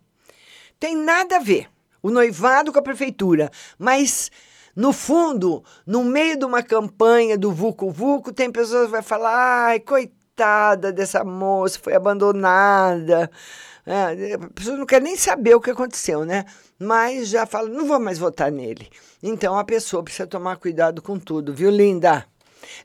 [0.79, 1.69] Tem nada a ver
[2.03, 4.31] o noivado com a prefeitura, mas
[4.77, 9.69] No fundo, no meio de uma campanha do Vucu Vucu, tem pessoas que vão falar:
[9.69, 13.31] ai, coitada dessa moça, foi abandonada.
[13.87, 16.45] É, a pessoa não quer nem saber o que aconteceu, né?
[16.77, 18.91] Mas já fala: não vou mais votar nele.
[19.23, 22.27] Então a pessoa precisa tomar cuidado com tudo, viu, linda?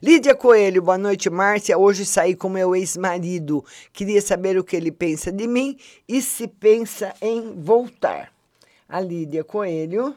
[0.00, 1.76] Lídia Coelho, boa noite, Márcia.
[1.76, 3.64] Hoje saí com meu ex-marido.
[3.92, 5.76] Queria saber o que ele pensa de mim
[6.08, 8.32] e se pensa em voltar.
[8.88, 10.14] A Lídia Coelho,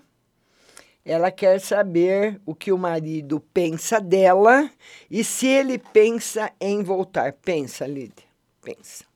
[1.04, 4.70] ela quer saber o que o marido pensa dela
[5.10, 7.34] e se ele pensa em voltar.
[7.34, 8.26] Pensa, Lídia,
[8.62, 9.15] pensa.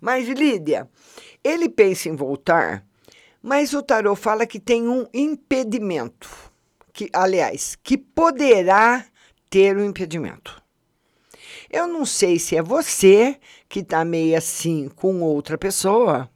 [0.00, 0.88] Mas, Lídia,
[1.42, 2.84] ele pensa em voltar,
[3.42, 6.28] mas o tarô fala que tem um impedimento.
[6.92, 9.04] Que, aliás, que poderá
[9.50, 10.62] ter um impedimento.
[11.70, 13.38] Eu não sei se é você
[13.68, 16.30] que está meio assim com outra pessoa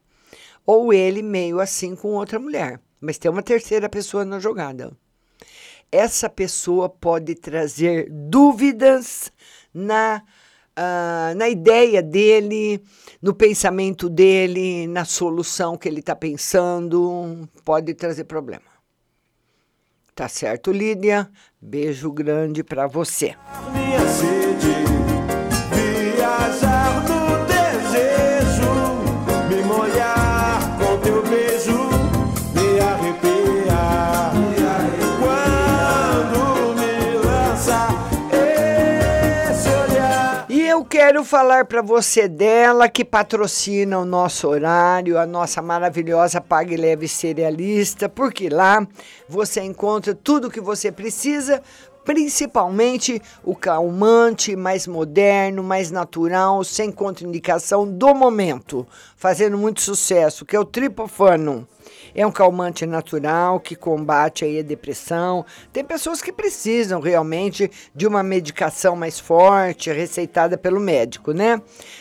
[0.67, 4.97] ou ele meio assim com outra mulher, mas tem uma terceira pessoa na jogada.
[5.91, 9.33] Essa pessoa pode trazer dúvidas
[9.75, 10.23] na,
[10.81, 12.83] uh, na ideia dele,
[13.21, 18.71] no pensamento dele, na solução que ele está pensando, pode trazer problema.
[20.15, 21.31] Tá certo, Lídia?
[21.61, 23.37] Beijo grande para você.
[41.11, 47.09] Quero falar para você dela que patrocina o nosso horário, a nossa maravilhosa Pague Leve
[47.09, 48.87] Cerealista, porque lá
[49.29, 51.61] você encontra tudo o que você precisa
[52.05, 58.87] principalmente o calmante mais moderno, mais natural, sem contraindicação do momento,
[59.17, 61.67] fazendo muito sucesso, que é o Tripofano.
[62.15, 65.45] É um calmante natural que combate aí a depressão.
[65.73, 71.61] Tem pessoas que precisam realmente de uma medicação mais forte, receitada pelo médico, né?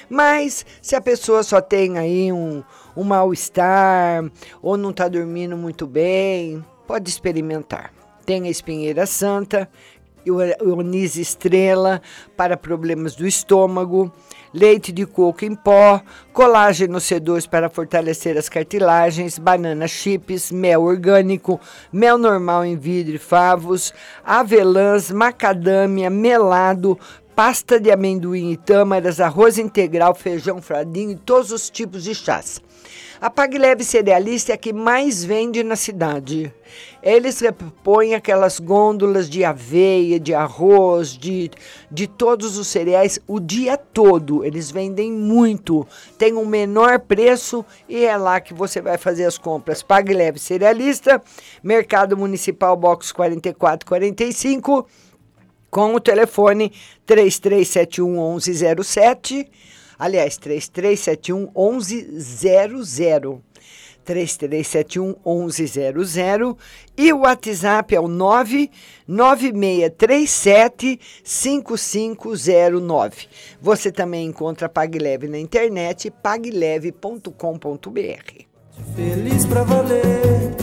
[0.10, 2.64] Mas se a pessoa só tem aí um,
[2.96, 4.24] um mal-estar
[4.62, 7.94] ou não está dormindo muito bem, pode experimentar.
[8.26, 9.70] Tem a espinheira santa,
[10.80, 12.02] anis estrela
[12.36, 14.12] para problemas do estômago,
[14.54, 16.02] leite de coco em pó,
[16.34, 21.60] colágeno C2 para fortalecer as cartilagens, banana chips, mel orgânico,
[21.92, 23.94] mel normal em vidro e favos,
[24.24, 26.98] avelãs, macadâmia, melado,
[27.40, 32.62] pasta de amendoim e tâmaras, arroz integral, feijão fradinho e todos os tipos de chás.
[33.22, 36.54] A Pag Leve Cerealista é a que mais vende na cidade.
[37.02, 41.50] Eles repõem aquelas gôndolas de aveia, de arroz, de,
[41.90, 44.44] de todos os cereais o dia todo.
[44.44, 45.88] Eles vendem muito,
[46.18, 49.82] tem um menor preço e é lá que você vai fazer as compras.
[49.82, 51.22] Pag Leve Cerealista,
[51.64, 54.86] Mercado Municipal Box 4445,
[55.70, 56.72] com o telefone
[57.06, 59.50] 3371 1107
[60.00, 63.42] Aliás, 3371 1100.
[64.06, 66.56] 3371 1100
[66.98, 73.28] e o WhatsApp é o 99637 5509.
[73.62, 77.30] Você também encontra PagLeve na internet pagleve.com.br.
[78.96, 80.56] Feliz pra valer,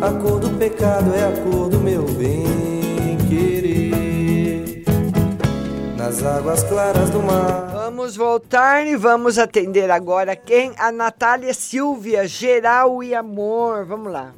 [0.00, 3.85] a cor do pecado é a cor do meu bem querer.
[6.06, 10.72] Nas águas claras do mar Vamos voltar e vamos atender agora quem?
[10.78, 13.84] A Natália Silvia, Geral e Amor.
[13.84, 14.32] Vamos lá.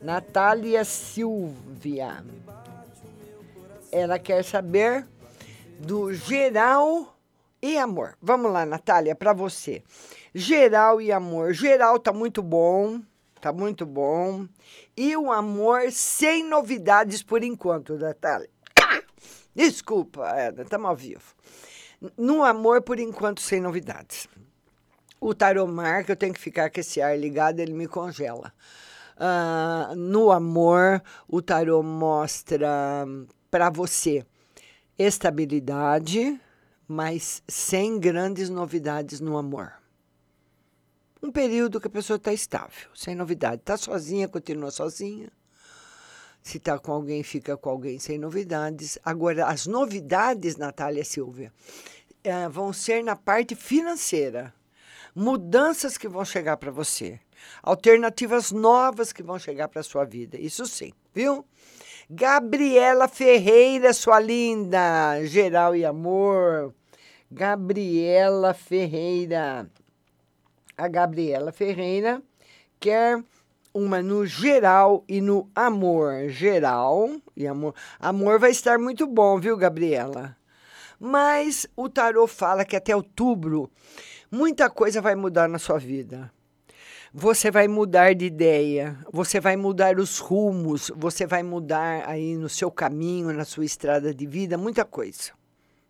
[0.00, 2.24] Natália Silvia.
[3.90, 5.04] Ela quer saber
[5.80, 7.16] do geral
[7.60, 8.16] e amor.
[8.22, 9.82] Vamos lá, Natália, para você.
[10.32, 11.52] Geral e amor.
[11.52, 13.00] Geral tá muito bom,
[13.40, 14.46] tá muito bom.
[14.96, 18.53] E o amor sem novidades por enquanto, Natália.
[19.54, 21.34] Desculpa, estamos ao vivo.
[22.18, 24.28] No amor, por enquanto, sem novidades.
[25.20, 28.52] O taromar, que eu tenho que ficar com esse ar ligado, ele me congela.
[29.16, 33.06] Uh, no amor, o tarô mostra
[33.50, 34.26] para você
[34.98, 36.40] estabilidade,
[36.86, 39.72] mas sem grandes novidades no amor.
[41.22, 43.62] Um período que a pessoa está estável, sem novidade.
[43.62, 45.30] Está sozinha, continua sozinha.
[46.44, 48.98] Se está com alguém, fica com alguém sem novidades.
[49.02, 51.50] Agora, as novidades, Natália Silvia,
[52.22, 54.52] é, vão ser na parte financeira.
[55.14, 57.18] Mudanças que vão chegar para você.
[57.62, 60.38] Alternativas novas que vão chegar para sua vida.
[60.38, 61.46] Isso sim, viu?
[62.10, 66.74] Gabriela Ferreira, sua linda, geral e amor.
[67.30, 69.66] Gabriela Ferreira.
[70.76, 72.22] A Gabriela Ferreira
[72.78, 73.24] quer
[73.74, 76.28] uma no geral e no amor.
[76.28, 77.74] Geral e amor.
[77.98, 80.36] Amor vai estar muito bom, viu, Gabriela?
[80.98, 83.68] Mas o tarô fala que até outubro
[84.30, 86.32] muita coisa vai mudar na sua vida.
[87.12, 92.48] Você vai mudar de ideia, você vai mudar os rumos, você vai mudar aí no
[92.48, 95.32] seu caminho, na sua estrada de vida, muita coisa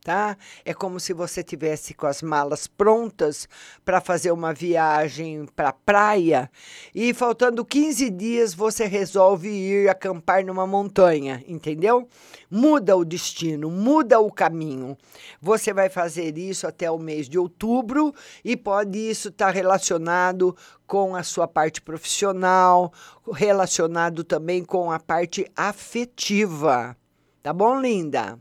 [0.04, 0.36] tá?
[0.66, 3.48] É como se você tivesse com as malas prontas
[3.84, 6.50] para fazer uma viagem para praia
[6.94, 12.06] e faltando 15 dias você resolve ir acampar numa montanha, entendeu?
[12.50, 14.96] Muda o destino, muda o caminho.
[15.40, 20.54] Você vai fazer isso até o mês de outubro e pode isso estar tá relacionado
[20.86, 22.92] com a sua parte profissional,
[23.32, 26.94] relacionado também com a parte afetiva.
[27.42, 28.38] Tá bom, linda?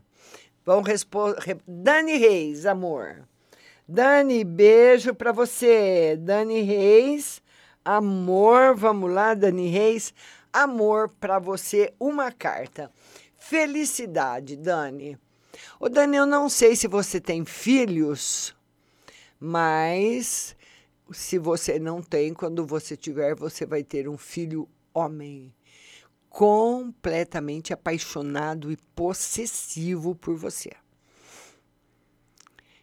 [0.64, 1.60] Vamos responder.
[1.66, 3.28] Dani Reis, amor.
[3.86, 6.16] Dani, beijo para você.
[6.18, 7.42] Dani Reis,
[7.84, 8.74] amor.
[8.74, 10.14] Vamos lá, Dani Reis.
[10.50, 12.90] Amor para você, uma carta.
[13.36, 15.18] Felicidade, Dani.
[15.78, 18.56] Ô, Dani, eu não sei se você tem filhos,
[19.38, 20.56] mas
[21.12, 25.52] se você não tem, quando você tiver, você vai ter um filho homem
[26.34, 30.72] completamente apaixonado e possessivo por você.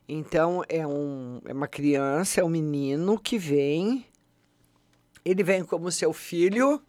[0.08, 4.06] Então, é, um, é uma criança, é um menino que vem,
[5.26, 6.82] ele vem como seu filho,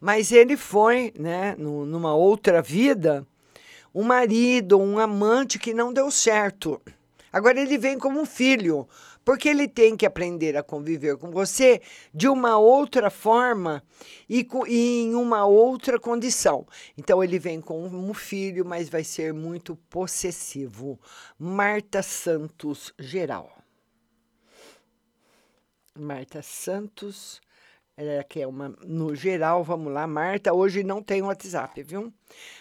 [0.00, 3.26] mas ele foi, né, numa outra vida,
[3.94, 6.80] um marido, um amante que não deu certo.
[7.30, 8.88] Agora ele vem como um filho,
[9.26, 11.82] porque ele tem que aprender a conviver com você
[12.14, 13.82] de uma outra forma
[14.28, 16.64] e, com, e em uma outra condição.
[16.96, 21.00] Então ele vem com um filho, mas vai ser muito possessivo.
[21.36, 23.50] Marta Santos Geral.
[25.92, 27.40] Marta Santos
[27.96, 32.12] é, que é uma no geral, vamos lá, Marta, hoje não tem WhatsApp, viu?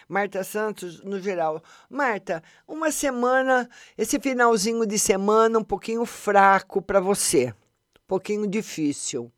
[0.08, 1.62] Marta Santos, no geral.
[1.90, 9.30] Marta, uma semana, esse finalzinho de semana um pouquinho fraco para você, um pouquinho difícil.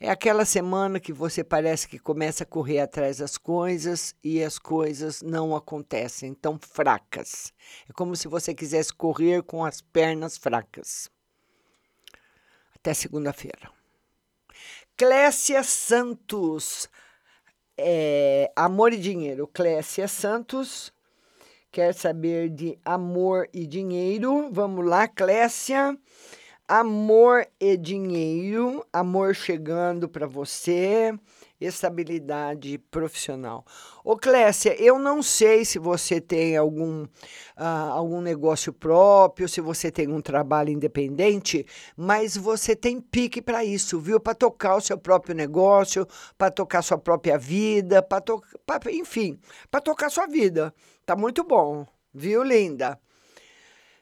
[0.00, 4.58] É aquela semana que você parece que começa a correr atrás das coisas e as
[4.58, 7.52] coisas não acontecem, tão fracas.
[7.88, 11.10] É como se você quisesse correr com as pernas fracas.
[12.76, 13.77] Até segunda-feira.
[14.98, 16.90] Clécia Santos.
[17.78, 19.46] É, amor e dinheiro.
[19.46, 20.92] Clécia Santos
[21.70, 24.50] quer saber de amor e dinheiro.
[24.50, 25.96] Vamos lá, Clécia.
[26.66, 28.84] Amor e dinheiro.
[28.92, 31.16] Amor chegando para você
[31.60, 33.64] estabilidade profissional.
[34.04, 39.90] Ô Clécia, eu não sei se você tem algum, uh, algum negócio próprio, se você
[39.90, 44.20] tem um trabalho independente, mas você tem pique para isso, viu?
[44.20, 46.06] Para tocar o seu próprio negócio,
[46.36, 48.40] para tocar sua própria vida, para to
[48.90, 49.38] enfim,
[49.70, 50.72] para tocar sua vida.
[51.04, 52.98] Tá muito bom, viu, linda?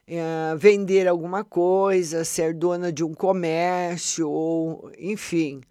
[0.09, 5.61] Uh, vender alguma coisa, ser dona de um comércio, ou enfim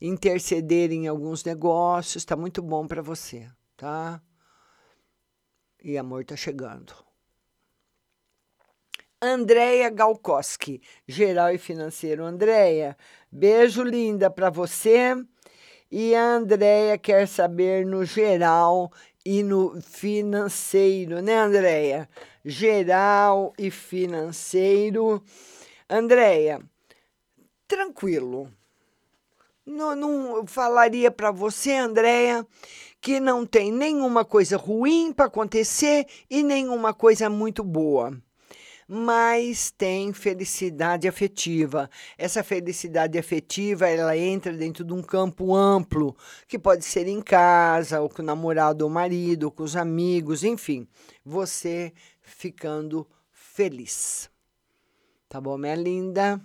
[0.00, 4.20] interceder em alguns negócios, está muito bom para você, tá?
[5.82, 6.94] E amor está chegando.
[9.20, 12.24] Andréia Galkoski, geral e financeiro.
[12.24, 12.96] Andréia,
[13.32, 15.14] beijo linda para você.
[15.90, 18.92] E a Andréia quer saber no geral
[19.24, 22.08] e no financeiro, né, Andréia?
[22.44, 25.22] Geral e financeiro.
[25.88, 26.60] Andréia,
[27.66, 28.52] tranquilo
[29.66, 32.46] não, não falaria para você, Andréia,
[33.00, 38.16] que não tem nenhuma coisa ruim para acontecer e nenhuma coisa muito boa.
[38.88, 41.90] Mas tem felicidade afetiva.
[42.16, 48.00] Essa felicidade afetiva, ela entra dentro de um campo amplo, que pode ser em casa,
[48.00, 50.86] ou com o namorado ou marido, ou com os amigos, enfim,
[51.24, 51.92] você
[52.22, 54.30] ficando feliz.
[55.28, 56.40] Tá bom, minha linda?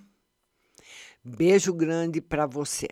[1.23, 2.87] Beijo grande para você.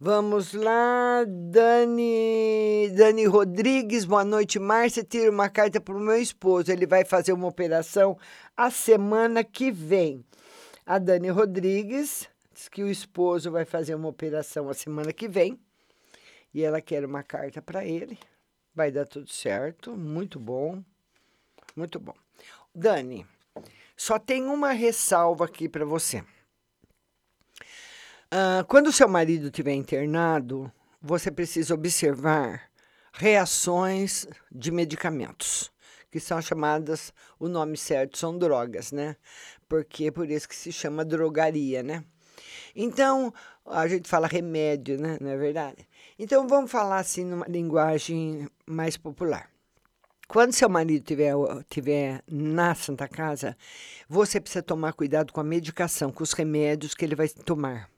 [0.00, 5.02] Vamos lá, Dani, Dani Rodrigues, boa noite, Márcia.
[5.02, 6.70] Tira uma carta para o meu esposo.
[6.70, 8.16] Ele vai fazer uma operação
[8.56, 10.24] a semana que vem.
[10.86, 15.58] A Dani Rodrigues diz que o esposo vai fazer uma operação a semana que vem
[16.54, 18.16] e ela quer uma carta para ele.
[18.72, 20.80] Vai dar tudo certo, muito bom,
[21.74, 22.14] muito bom.
[22.72, 23.26] Dani,
[23.96, 26.22] só tem uma ressalva aqui para você.
[28.30, 30.70] Uh, quando seu marido estiver internado,
[31.00, 32.68] você precisa observar
[33.10, 35.72] reações de medicamentos,
[36.10, 39.16] que são chamadas, o nome certo são drogas, né?
[39.66, 42.04] Porque é por isso que se chama drogaria, né?
[42.76, 43.32] Então,
[43.64, 45.16] a gente fala remédio, né?
[45.22, 45.88] Não é verdade?
[46.18, 49.48] Então, vamos falar assim numa linguagem mais popular.
[50.28, 51.32] Quando seu marido tiver,
[51.70, 53.56] tiver na Santa Casa,
[54.06, 57.88] você precisa tomar cuidado com a medicação, com os remédios que ele vai tomar.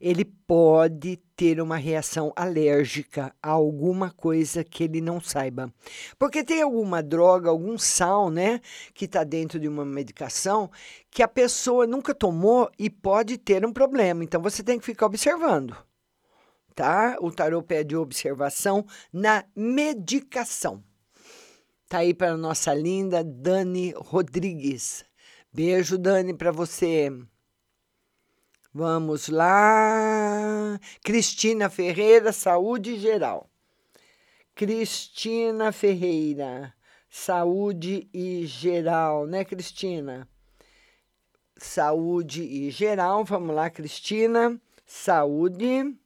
[0.00, 5.72] Ele pode ter uma reação alérgica a alguma coisa que ele não saiba.
[6.18, 8.60] Porque tem alguma droga, algum sal, né,
[8.92, 10.70] que está dentro de uma medicação
[11.10, 14.22] que a pessoa nunca tomou e pode ter um problema.
[14.24, 15.76] Então você tem que ficar observando.
[16.74, 17.16] Tá?
[17.20, 20.82] O tarô pede observação na medicação.
[21.88, 25.04] Tá aí para nossa linda Dani Rodrigues.
[25.52, 27.12] Beijo, Dani, para você.
[28.76, 30.80] Vamos lá.
[31.04, 33.48] Cristina Ferreira, saúde geral.
[34.52, 36.74] Cristina Ferreira,
[37.08, 40.28] saúde e geral, né, Cristina?
[41.56, 43.24] Saúde e geral.
[43.24, 44.60] Vamos lá, Cristina.
[44.84, 45.96] Saúde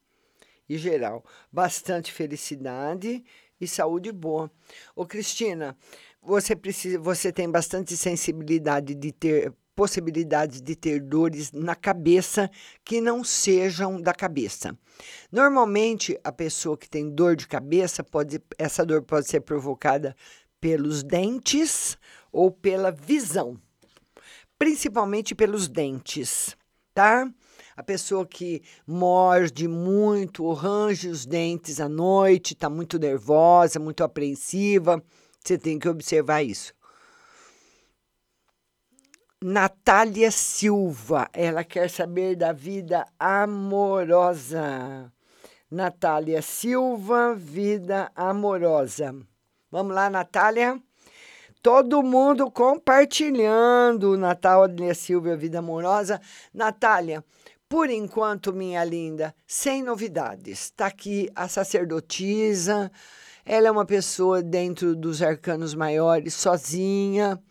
[0.68, 1.24] e geral.
[1.50, 3.24] Bastante felicidade
[3.58, 4.50] e saúde boa.
[4.94, 5.74] Ô Cristina,
[6.20, 12.50] você precisa, você tem bastante sensibilidade de ter possibilidades de ter dores na cabeça
[12.84, 14.76] que não sejam da cabeça.
[15.30, 20.16] Normalmente, a pessoa que tem dor de cabeça pode essa dor pode ser provocada
[20.60, 21.96] pelos dentes
[22.32, 23.56] ou pela visão.
[24.58, 26.56] Principalmente pelos dentes,
[26.92, 27.32] tá?
[27.76, 35.00] A pessoa que morde muito, range os dentes à noite, está muito nervosa, muito apreensiva,
[35.38, 36.74] você tem que observar isso.
[39.50, 45.10] Natália Silva, ela quer saber da vida amorosa.
[45.70, 49.16] Natália Silva, vida amorosa.
[49.70, 50.78] Vamos lá, Natália?
[51.62, 56.20] Todo mundo compartilhando Natália Silva, vida amorosa.
[56.52, 57.24] Natália,
[57.70, 60.64] por enquanto, minha linda, sem novidades.
[60.64, 62.92] Está aqui a sacerdotisa.
[63.46, 67.42] Ela é uma pessoa dentro dos arcanos maiores, sozinha.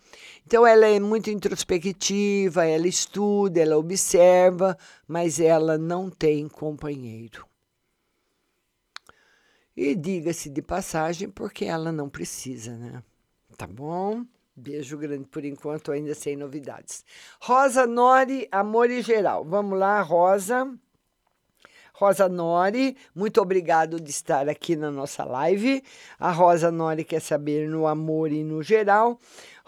[0.47, 7.45] Então, ela é muito introspectiva, ela estuda, ela observa, mas ela não tem companheiro.
[9.75, 13.03] E diga-se de passagem, porque ela não precisa, né?
[13.57, 14.23] Tá bom?
[14.55, 17.03] Beijo grande por enquanto, ainda sem novidades.
[17.41, 19.43] Rosa Nori, amor e geral.
[19.43, 20.65] Vamos lá, Rosa.
[21.97, 25.83] Rosa Nori, muito obrigado de estar aqui na nossa live.
[26.19, 29.19] A Rosa Nori quer saber no amor e no geral.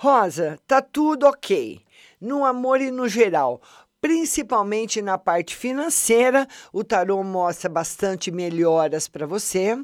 [0.01, 1.81] Rosa, tá tudo ok.
[2.21, 3.61] No amor e no geral
[3.99, 6.47] principalmente na parte financeira.
[6.71, 9.77] O tarô mostra bastante melhoras para você.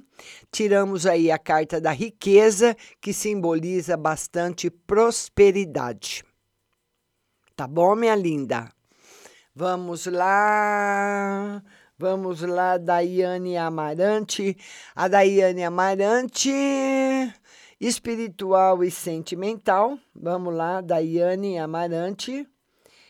[0.50, 6.24] Tiramos aí a carta da riqueza, que simboliza bastante prosperidade.
[7.54, 8.72] Tá bom, minha linda?
[9.54, 11.62] Vamos lá.
[11.98, 14.58] Vamos lá, Daiane Amarante.
[14.94, 16.54] A Daiane Amarante,
[17.80, 20.00] espiritual e sentimental.
[20.14, 22.48] Vamos lá, Daiane Amarante.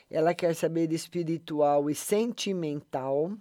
[0.09, 3.31] Ela quer saber espiritual e sentimental.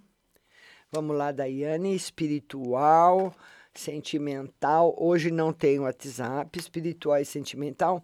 [0.91, 3.33] Vamos lá, Daiane, espiritual,
[3.73, 4.95] sentimental.
[4.97, 8.03] Hoje não tem WhatsApp, espiritual e sentimental.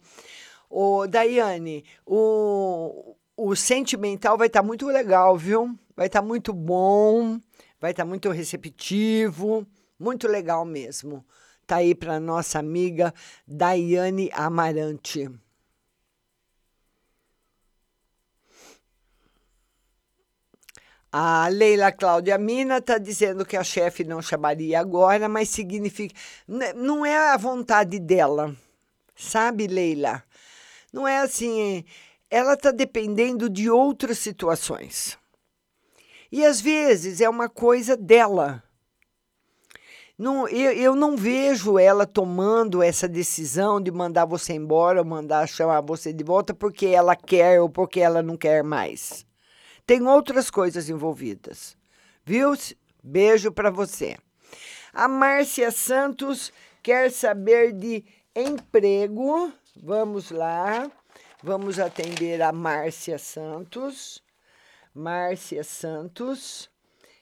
[0.69, 5.78] Ô, Daiane, o, o sentimental vai estar tá muito legal, viu?
[5.95, 7.39] Vai estar tá muito bom,
[7.80, 9.65] vai estar tá muito receptivo,
[9.99, 11.26] muito legal mesmo.
[11.72, 13.13] Tá aí para nossa amiga
[13.47, 15.32] Daiane Amarante.
[21.09, 26.13] A Leila Cláudia Mina está dizendo que a chefe não chamaria agora, mas significa.
[26.76, 28.53] Não é a vontade dela,
[29.15, 30.26] sabe, Leila?
[30.91, 31.86] Não é assim.
[32.30, 35.17] Ela está dependendo de outras situações.
[36.30, 38.61] E às vezes é uma coisa dela.
[40.22, 45.47] Não, eu, eu não vejo ela tomando essa decisão de mandar você embora, ou mandar
[45.47, 49.26] chamar você de volta porque ela quer ou porque ela não quer mais.
[49.84, 51.76] Tem outras coisas envolvidas.
[52.24, 52.53] Viu?
[53.03, 54.15] Beijo para você.
[54.93, 56.53] A Márcia Santos
[56.84, 58.05] quer saber de
[58.36, 59.51] emprego.
[59.76, 60.91] Vamos lá.
[61.41, 64.24] Vamos atender a Márcia Santos.
[64.93, 66.69] Márcia Santos.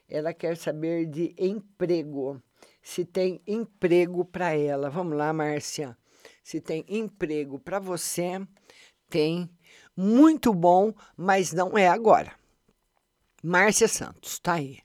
[0.06, 2.38] Ela quer saber de emprego.
[2.82, 4.90] Se tem emprego para ela.
[4.90, 5.96] Vamos lá, Márcia.
[6.42, 8.40] Se tem emprego para você,
[9.08, 9.48] tem.
[9.96, 12.32] Muito bom, mas não é agora.
[13.42, 14.78] Márcia Santos, tá aí.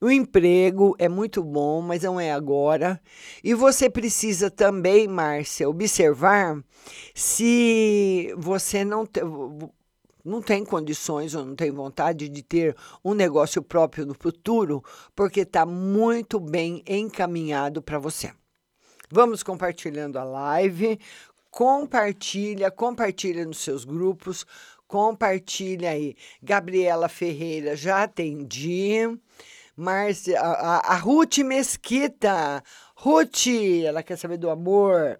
[0.00, 3.00] O emprego é muito bom, mas não é agora.
[3.42, 6.62] E você precisa também, Márcia, observar
[7.14, 9.06] se você não.
[9.06, 9.20] Te...
[10.24, 14.82] não tem condições ou não tem vontade de ter um negócio próprio no futuro,
[15.14, 18.32] porque está muito bem encaminhado para você.
[19.10, 20.98] Vamos compartilhando a live,
[21.50, 24.46] compartilha, compartilha nos seus grupos,
[24.88, 26.16] compartilha aí.
[26.42, 29.00] Gabriela Ferreira, já atendi.
[29.76, 32.62] Márcia, a, a, a Ruth Mesquita.
[32.96, 33.48] Ruth,
[33.84, 35.18] ela quer saber do amor.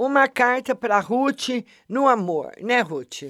[0.00, 1.48] Uma carta para Ruth
[1.88, 3.24] no amor, né, Ruth?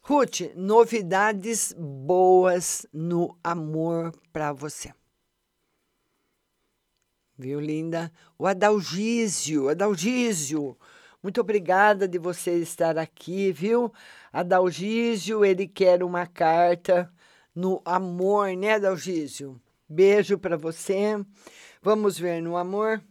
[0.00, 4.90] Ruth, novidades boas no amor para você.
[7.36, 8.10] Viu, linda?
[8.38, 10.78] O Adalgísio, Adalgísio,
[11.22, 13.92] muito obrigada de você estar aqui, viu?
[14.32, 17.12] Adalgísio, ele quer uma carta
[17.54, 19.60] no amor, né, Adalgísio?
[19.86, 21.22] Beijo para você.
[21.82, 23.02] Vamos ver no amor.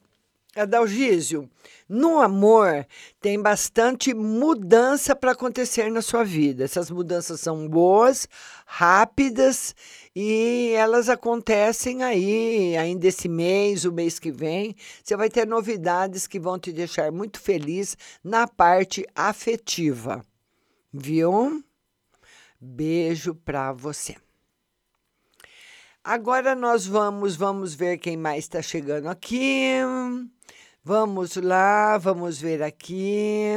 [0.54, 1.50] Adalgísio,
[1.88, 2.86] no amor
[3.22, 6.66] tem bastante mudança para acontecer na sua vida.
[6.66, 8.28] Essas mudanças são boas,
[8.66, 9.74] rápidas
[10.14, 14.76] e elas acontecem aí ainda esse mês, o mês que vem.
[15.02, 20.22] Você vai ter novidades que vão te deixar muito feliz na parte afetiva.
[20.92, 21.64] Viu?
[22.60, 24.18] Beijo para você.
[26.04, 29.76] Agora nós vamos, vamos ver quem mais está chegando aqui.
[30.84, 33.54] Vamos lá, vamos ver aqui.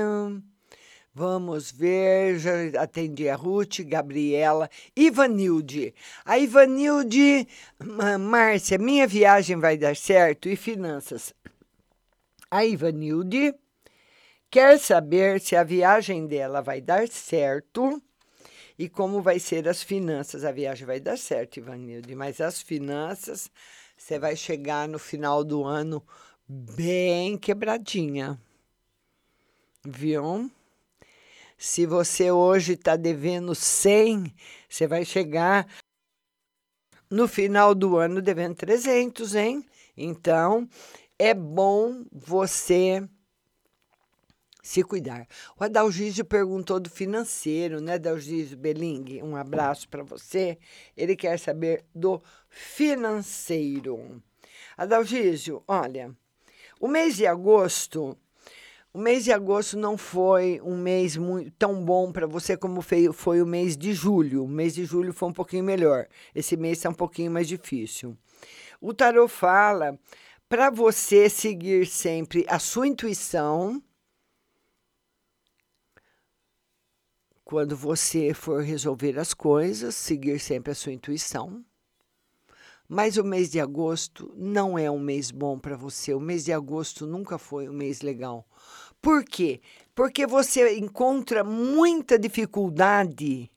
[1.14, 5.95] Vamos ver, já atendi a Ruth, Gabriela, Ivanilde.
[6.22, 7.49] A Ivanilde,
[8.20, 11.33] Márcia, minha viagem vai dar certo e finanças.
[12.51, 13.55] A Ivanilde
[14.51, 18.03] quer saber se a viagem dela vai dar certo
[18.79, 20.45] e como vai ser as finanças.
[20.45, 23.51] A viagem vai dar certo, Ivanilde, mas as finanças,
[23.97, 26.05] você vai chegar no final do ano
[26.49, 28.40] bem quebradinha.
[29.84, 30.51] Viu?
[31.57, 34.34] Se você hoje está devendo 100,
[34.68, 35.66] você vai chegar
[37.11, 39.64] no final do ano devendo 300, hein?
[39.97, 40.68] Então,
[41.18, 43.09] é bom você
[44.62, 45.28] se cuidar.
[45.59, 49.22] O Adalgísio perguntou do financeiro, né, Adalgísio Beling?
[49.22, 50.59] Um abraço para você.
[50.97, 54.22] Ele quer saber do financeiro.
[54.76, 56.16] Adalgísio, olha,
[56.85, 58.14] o mês de agosto,
[58.93, 63.11] o mês de agosto não foi um mês muito, tão bom para você como foi,
[63.11, 64.45] foi o mês de julho.
[64.45, 66.07] O mês de julho foi um pouquinho melhor.
[66.35, 68.14] Esse mês está um pouquinho mais difícil.
[68.82, 69.99] O tarot fala
[70.47, 73.82] para você seguir sempre a sua intuição.
[77.47, 81.64] Quando você for resolver as coisas, seguir sempre a sua intuição.
[82.89, 86.12] Mas o mês de agosto não é um mês bom para você.
[86.14, 88.47] O mês de agosto nunca foi um mês legal.
[89.01, 89.61] Por quê?
[89.95, 93.51] Porque você encontra muita dificuldade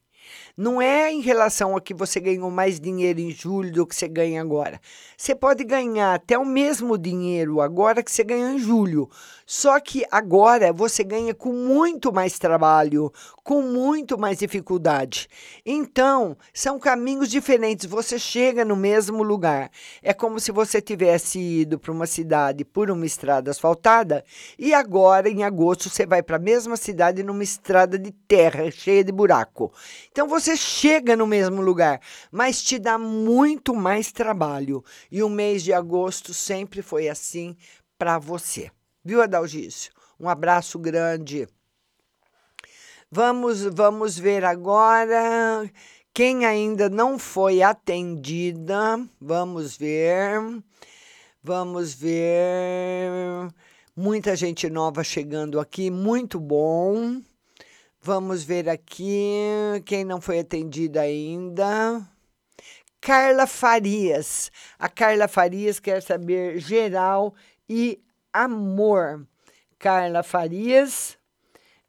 [0.56, 4.08] não é em relação a que você ganhou mais dinheiro em julho do que você
[4.08, 4.80] ganha agora.
[5.16, 9.10] Você pode ganhar até o mesmo dinheiro agora que você ganhou em julho.
[9.50, 13.14] Só que agora você ganha com muito mais trabalho,
[13.46, 15.30] com muito mais dificuldade.
[15.66, 17.86] Então, são caminhos diferentes.
[17.86, 19.72] Você chega no mesmo lugar.
[20.04, 24.22] É como se você tivesse ido para uma cidade por uma estrada asfaltada
[24.60, 29.02] e agora, em agosto, você vai para a mesma cidade numa estrada de terra cheia
[29.02, 29.72] de buraco.
[30.12, 34.84] Então, você chega no mesmo lugar, mas te dá muito mais trabalho.
[35.10, 37.56] E o mês de agosto sempre foi assim
[37.98, 38.70] para você.
[39.08, 39.94] Viu, Adalgício?
[40.20, 41.48] Um abraço grande.
[43.10, 45.72] Vamos, vamos ver agora
[46.14, 49.00] quem ainda não foi atendida.
[49.18, 50.62] Vamos ver.
[51.42, 53.48] Vamos ver.
[53.96, 57.22] Muita gente nova chegando aqui, muito bom.
[58.02, 62.06] Vamos ver aqui quem não foi atendida ainda.
[63.00, 64.52] Carla Farias.
[64.78, 67.34] A Carla Farias quer saber geral
[67.70, 68.02] e
[68.44, 69.28] amor.
[69.80, 71.18] Carla Farias,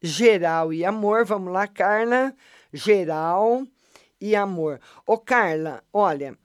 [0.02, 1.24] geral e amor.
[1.24, 2.34] Vamos lá, Carla.
[2.72, 3.66] Geral
[4.20, 4.80] e amor.
[5.06, 6.36] Ô, Carla, olha,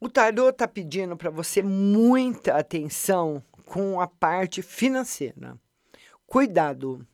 [0.00, 5.56] o tarô tá pedindo para você muita atenção com a parte financeira.
[6.26, 7.06] Cuidado.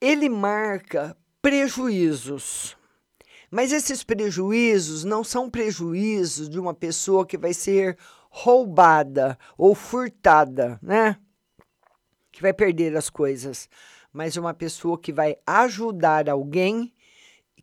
[0.00, 2.76] Ele marca prejuízos.
[3.50, 7.98] Mas esses prejuízos não são prejuízos de uma pessoa que vai ser
[8.30, 11.16] roubada ou furtada, né?
[12.32, 13.68] Que vai perder as coisas,
[14.12, 16.94] mas uma pessoa que vai ajudar alguém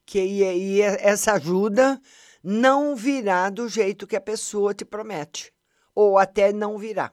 [0.06, 2.00] que e, essa ajuda
[2.44, 5.52] não virá do jeito que a pessoa te promete,
[5.96, 7.12] ou até não virá.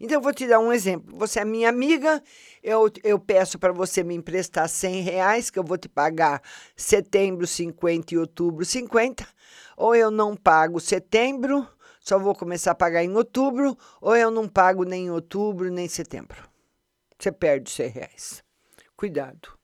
[0.00, 1.16] Então, eu vou te dar um exemplo.
[1.18, 2.22] Você é minha amiga,
[2.62, 6.42] eu, eu peço para você me emprestar 100 reais, que eu vou te pagar
[6.76, 9.26] setembro 50 e outubro 50.
[9.76, 11.66] Ou eu não pago setembro,
[12.00, 15.84] só vou começar a pagar em outubro, ou eu não pago nem em outubro, nem
[15.84, 16.48] em setembro.
[17.18, 18.44] Você perde 100 reais.
[18.96, 19.58] Cuidado.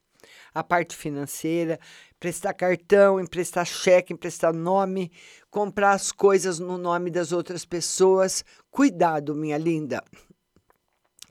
[0.55, 1.79] A parte financeira,
[2.15, 5.11] emprestar cartão, emprestar cheque, emprestar nome,
[5.51, 8.45] comprar as coisas no nome das outras pessoas.
[8.71, 10.03] Cuidado, minha linda.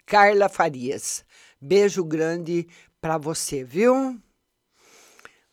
[0.06, 1.26] Carla Farias.
[1.60, 2.68] Beijo grande
[3.02, 4.20] para você, viu?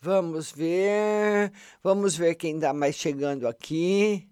[0.01, 1.53] Vamos ver.
[1.83, 4.29] Vamos ver quem está mais chegando aqui.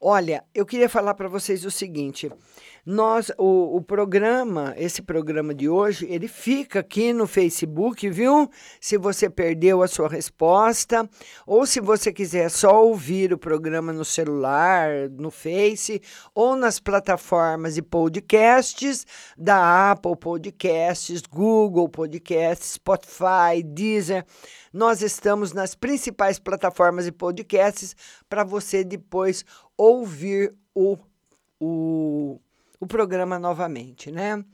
[0.00, 2.30] Olha, eu queria falar para vocês o seguinte.
[2.86, 8.48] Nós, o, o programa, esse programa de hoje, ele fica aqui no Facebook, viu?
[8.80, 11.10] Se você perdeu a sua resposta,
[11.44, 16.00] ou se você quiser só ouvir o programa no celular, no Face,
[16.32, 19.04] ou nas plataformas de podcasts
[19.36, 24.24] da Apple Podcasts, Google Podcasts, Spotify, Deezer.
[24.72, 27.96] Nós estamos nas principais plataformas de podcasts
[28.28, 29.44] para você depois
[29.76, 30.96] ouvir o,
[31.58, 32.38] o
[32.80, 34.44] o programa novamente, né?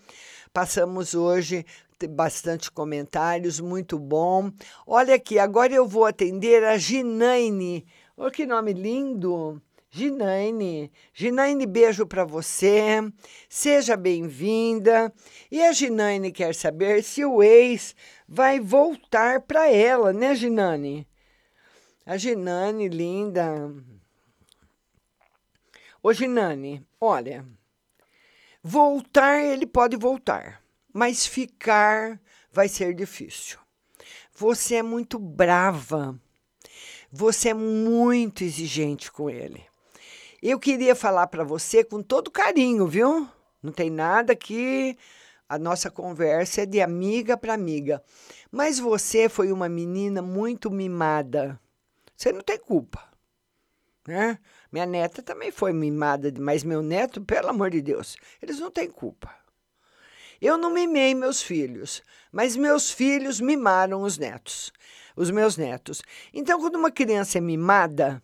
[0.53, 1.65] Passamos hoje
[2.09, 4.51] bastante comentários, muito bom.
[4.87, 7.87] Olha aqui, agora eu vou atender a Ginaine.
[8.17, 9.63] Olha que nome lindo!
[9.95, 10.91] Ginaine.
[11.13, 12.99] Ginaine, beijo para você.
[13.47, 15.13] Seja bem-vinda.
[15.51, 17.95] E a Ginaine quer saber se o ex
[18.27, 21.07] vai voltar para ela, né, Ginane?
[22.07, 23.71] A Ginane, linda.
[26.03, 27.45] Ô, Ginane, olha,
[28.65, 32.21] Voltar, ele pode voltar, mas ficar
[32.53, 33.59] vai ser difícil.
[34.35, 36.17] Você é muito brava,
[37.11, 39.65] você é muito exigente com ele.
[40.41, 43.29] Eu queria falar para você com todo carinho, viu?
[43.61, 44.97] Não tem nada que
[45.49, 48.01] a nossa conversa é de amiga para amiga.
[48.51, 51.61] Mas você foi uma menina muito mimada.
[52.17, 53.03] Você não tem culpa,
[54.07, 54.39] né?
[54.73, 58.89] Minha neta também foi mimada, mas meu neto, pelo amor de Deus, eles não têm
[58.89, 59.31] culpa.
[60.41, 62.03] Eu não mimei meus filhos,
[62.33, 64.73] mas meus filhos mimaram os netos,
[65.15, 66.03] os meus netos.
[66.33, 68.23] Então, quando uma criança é mimada,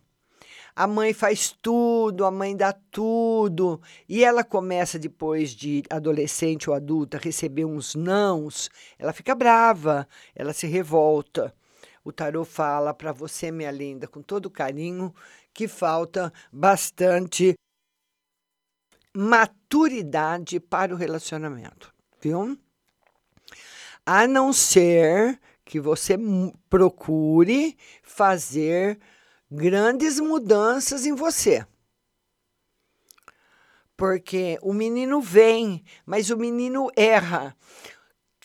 [0.75, 6.75] a mãe faz tudo, a mãe dá tudo, e ela começa depois de adolescente ou
[6.75, 11.53] adulta receber uns nãos, ela fica brava, ela se revolta.
[12.03, 15.13] O tarô fala para você, minha linda, com todo carinho,
[15.53, 17.55] que falta bastante
[19.15, 22.57] maturidade para o relacionamento, viu?
[24.05, 26.17] A não ser que você
[26.69, 28.99] procure fazer
[29.51, 31.65] grandes mudanças em você.
[33.95, 37.55] Porque o menino vem, mas o menino erra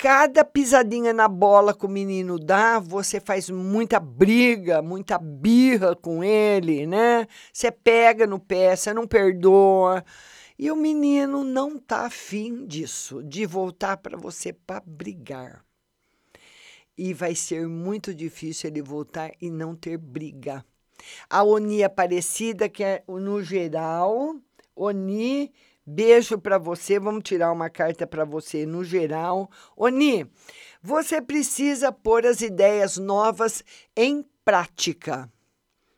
[0.05, 6.23] cada pisadinha na bola que o menino dá, você faz muita briga, muita birra com
[6.23, 7.27] ele, né?
[7.51, 10.05] Você pega no pé, você não perdoa.
[10.59, 15.65] E o menino não tá afim disso, de voltar para você para brigar.
[16.99, 20.63] E vai ser muito difícil ele voltar e não ter briga.
[21.31, 24.37] A Oni Aparecida, que é no geral,
[24.77, 25.51] Oni
[25.87, 26.99] Beijo para você.
[26.99, 29.51] Vamos tirar uma carta para você no geral.
[29.77, 30.27] Oni,
[30.83, 33.63] você precisa pôr as ideias novas
[33.97, 35.31] em prática.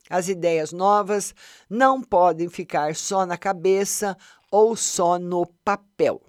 [0.08, 1.34] As ideias novas
[1.68, 4.16] não podem ficar só na cabeça
[4.50, 6.22] ou só no papel.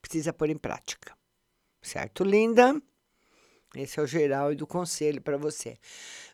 [0.00, 1.16] Precisa pôr em prática.
[1.80, 2.80] Certo, linda?
[3.74, 5.78] Esse é o geral e do conselho para você.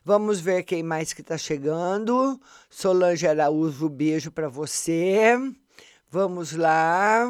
[0.03, 2.39] Vamos ver quem mais que está chegando.
[2.69, 5.37] Solange Araújo, beijo para você.
[6.09, 7.25] Vamos lá.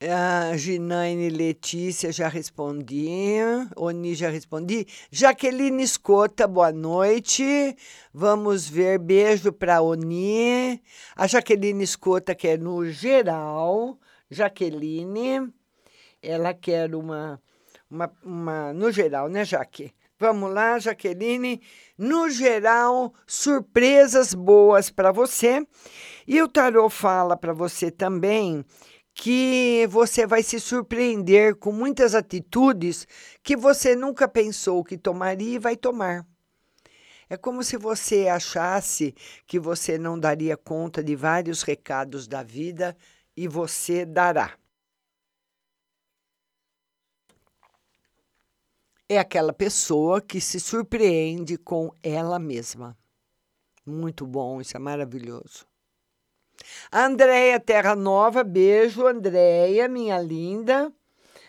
[0.00, 3.38] A Ginaine Letícia já respondi.
[3.76, 4.86] Oni já respondi.
[5.10, 7.76] Jaqueline Escota, boa noite.
[8.14, 8.98] Vamos ver.
[8.98, 10.82] Beijo para Oni.
[11.16, 13.98] A Jaqueline Escota quer no geral.
[14.30, 15.52] Jaqueline.
[16.22, 17.42] Ela quer uma,
[17.90, 19.92] uma, uma no geral, né, Jaque?
[20.18, 21.60] Vamos lá, Jaqueline.
[21.98, 25.66] No geral, surpresas boas para você.
[26.26, 28.64] E o tarot fala para você também
[29.14, 33.06] que você vai se surpreender com muitas atitudes
[33.42, 36.26] que você nunca pensou que tomaria e vai tomar.
[37.28, 39.14] É como se você achasse
[39.46, 42.96] que você não daria conta de vários recados da vida
[43.36, 44.52] e você dará.
[49.08, 52.96] É aquela pessoa que se surpreende com ela mesma.
[53.84, 55.64] Muito bom, isso é maravilhoso.
[56.92, 60.92] Andréia Terra Nova, beijo, Andréia, minha linda.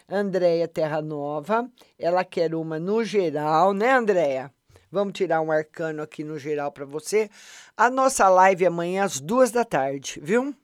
[0.08, 4.54] Andréia Terra Nova, ela quer uma no geral, né, Andréia?
[4.90, 7.30] Vamos tirar um arcano aqui no geral para você.
[7.76, 10.56] A nossa live é amanhã às duas da tarde, viu?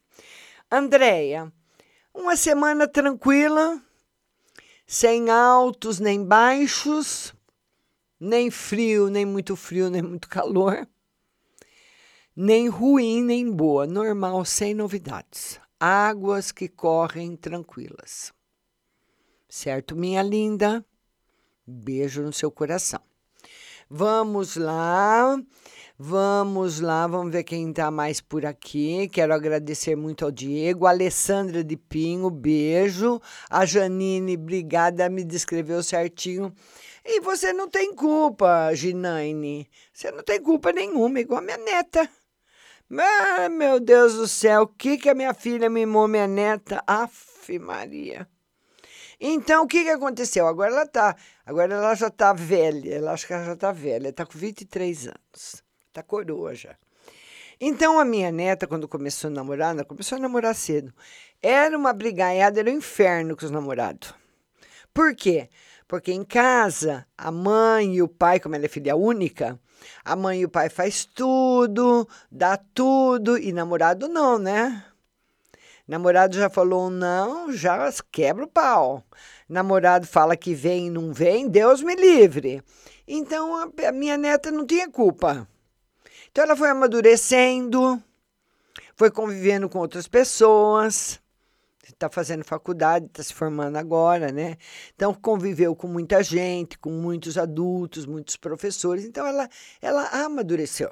[0.71, 1.51] Andréia,
[2.13, 3.81] uma semana tranquila,
[4.93, 7.33] sem altos nem baixos,
[8.19, 10.87] nem frio, nem muito frio, nem muito calor,
[12.35, 15.59] nem ruim, nem boa, normal, sem novidades.
[15.79, 18.31] Águas que correm tranquilas.
[19.49, 20.85] Certo, minha linda?
[21.65, 23.01] Beijo no seu coração.
[23.89, 25.41] Vamos lá.
[25.97, 29.07] Vamos lá, vamos ver quem está mais por aqui.
[29.09, 33.21] Quero agradecer muito ao Diego, a Alessandra de Pinho, beijo.
[33.47, 36.51] A Janine, obrigada, me descreveu certinho.
[37.05, 39.69] E você não tem culpa, Ginaine.
[39.93, 42.09] Você não tem culpa nenhuma, igual a minha neta.
[42.91, 46.83] Ah, meu Deus do céu, o que, que a minha filha mimou minha neta?
[46.87, 48.27] Aff, Maria.
[49.19, 50.47] Então, o que, que aconteceu?
[50.47, 51.15] Agora ela tá,
[51.45, 55.07] agora ela já tá velha, ela acho que ela já tá velha, tá com 23
[55.07, 55.62] anos,
[55.93, 56.75] tá coroa já.
[57.61, 60.93] Então, a minha neta, quando começou a namorar, ela começou a namorar cedo,
[61.41, 64.13] era uma brigaiada, era um inferno com os namorados.
[64.93, 65.49] Por quê?
[65.87, 69.59] Porque em casa, a mãe e o pai, como ela é filha única,
[70.03, 74.83] a mãe e o pai faz tudo, dá tudo, e namorado não, né?
[75.87, 79.03] Namorado já falou não, já quebra o pau.
[79.49, 82.63] Namorado fala que vem e não vem, Deus me livre.
[83.07, 85.47] Então a, a minha neta não tinha culpa.
[86.33, 88.01] Então ela foi amadurecendo,
[88.95, 91.21] foi convivendo com outras pessoas,
[91.83, 94.57] está fazendo faculdade, está se formando agora, né?
[94.95, 99.05] Então conviveu com muita gente, com muitos adultos, muitos professores.
[99.05, 99.47] Então ela,
[99.79, 100.89] ela amadureceu.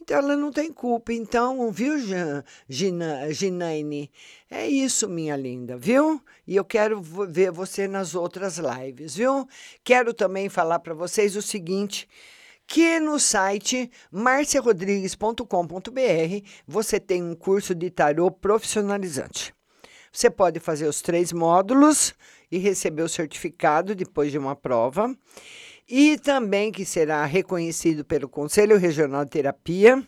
[0.00, 1.12] Então ela não tem culpa.
[1.12, 1.94] Então, viu,
[2.68, 4.10] Gina, Ginaine?
[4.50, 6.20] É isso, minha linda, viu?
[6.48, 9.48] E eu quero ver você nas outras lives, viu?
[9.84, 12.08] Quero também falar para vocês o seguinte
[12.66, 19.54] que no site marciarodrigues.com.br você tem um curso de tarô profissionalizante.
[20.12, 22.14] Você pode fazer os três módulos
[22.50, 25.14] e receber o certificado depois de uma prova
[25.88, 30.06] e também que será reconhecido pelo Conselho Regional de Terapia.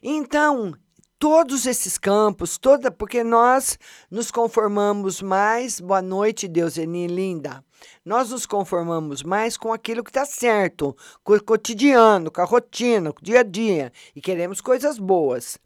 [0.03, 0.73] Então,
[1.17, 3.77] todos esses campos, toda, porque nós
[4.09, 7.63] nos conformamos mais, boa noite, Deuseni linda.
[8.05, 13.11] Nós nos conformamos mais com aquilo que está certo, com o cotidiano, com a rotina,
[13.11, 15.57] com o dia a dia, e queremos coisas boas.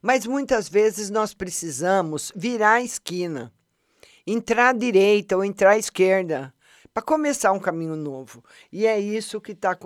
[0.00, 3.52] Mas muitas vezes nós precisamos virar a esquina
[4.26, 6.53] entrar à direita ou entrar à esquerda
[6.94, 8.44] para começar um caminho novo.
[8.70, 9.76] E é isso que está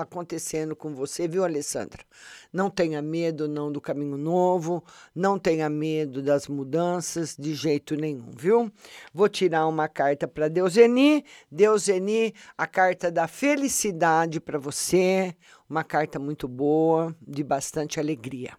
[0.00, 2.02] acontecendo com você, viu, Alessandra?
[2.50, 4.82] Não tenha medo não do caminho novo,
[5.14, 8.72] não tenha medo das mudanças de jeito nenhum, viu?
[9.12, 11.22] Vou tirar uma carta para Deuseni.
[11.50, 15.36] Deuseni, a carta da felicidade para você,
[15.68, 18.56] uma carta muito boa, de bastante alegria.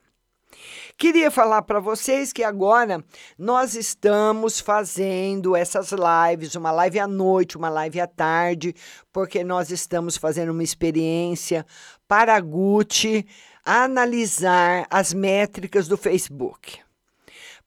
[0.97, 3.03] Queria falar para vocês que agora
[3.37, 8.73] nós estamos fazendo essas lives, uma live à noite, uma live à tarde,
[9.11, 11.65] porque nós estamos fazendo uma experiência
[12.07, 13.25] para a Gucci
[13.65, 16.79] analisar as métricas do Facebook.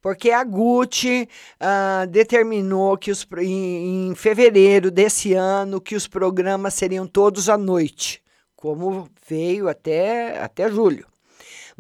[0.01, 1.29] Porque a Gucci
[1.61, 7.59] uh, determinou que os, em, em fevereiro desse ano que os programas seriam todos à
[7.59, 8.23] noite,
[8.55, 11.07] como veio até, até julho.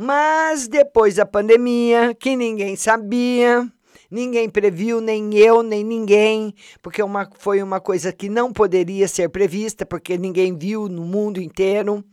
[0.00, 3.68] Mas depois da pandemia, que ninguém sabia,
[4.08, 9.28] ninguém previu, nem eu, nem ninguém, porque uma, foi uma coisa que não poderia ser
[9.28, 12.04] prevista, porque ninguém viu no mundo inteiro.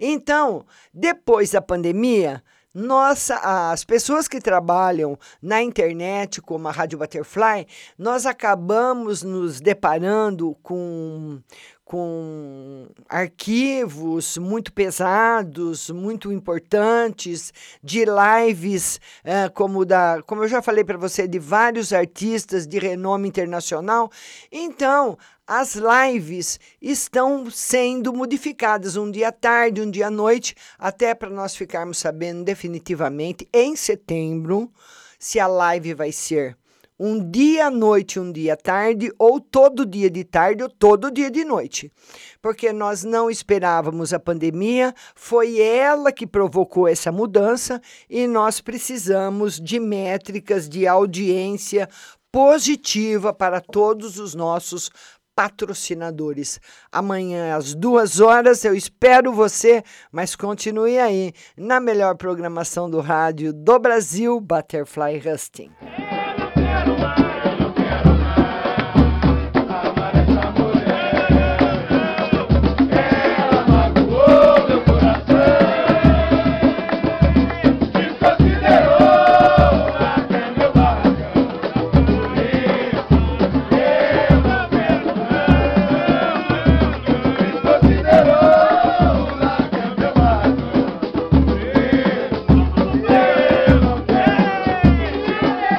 [0.00, 0.64] Então,
[0.94, 2.42] depois da pandemia,
[2.78, 3.36] nossa,
[3.72, 7.66] as pessoas que trabalham na internet, como a Rádio Butterfly,
[7.98, 11.40] nós acabamos nos deparando com,
[11.86, 20.82] com arquivos muito pesados, muito importantes, de lives, uh, como, da, como eu já falei
[20.82, 24.10] para você, de vários artistas de renome internacional.
[24.50, 31.14] Então, as lives estão sendo modificadas um dia à tarde, um dia à noite, até
[31.14, 34.72] para nós ficarmos sabendo definitivamente em setembro
[35.20, 36.58] se a live vai ser
[36.98, 41.10] um dia à noite, um dia à tarde, ou todo dia de tarde, ou todo
[41.10, 41.92] dia de noite.
[42.40, 49.60] Porque nós não esperávamos a pandemia, foi ela que provocou essa mudança e nós precisamos
[49.60, 51.88] de métricas de audiência
[52.32, 54.90] positiva para todos os nossos
[55.34, 56.58] patrocinadores.
[56.90, 63.52] Amanhã às duas horas eu espero você, mas continue aí na melhor programação do rádio
[63.52, 65.70] do Brasil, Butterfly Husting.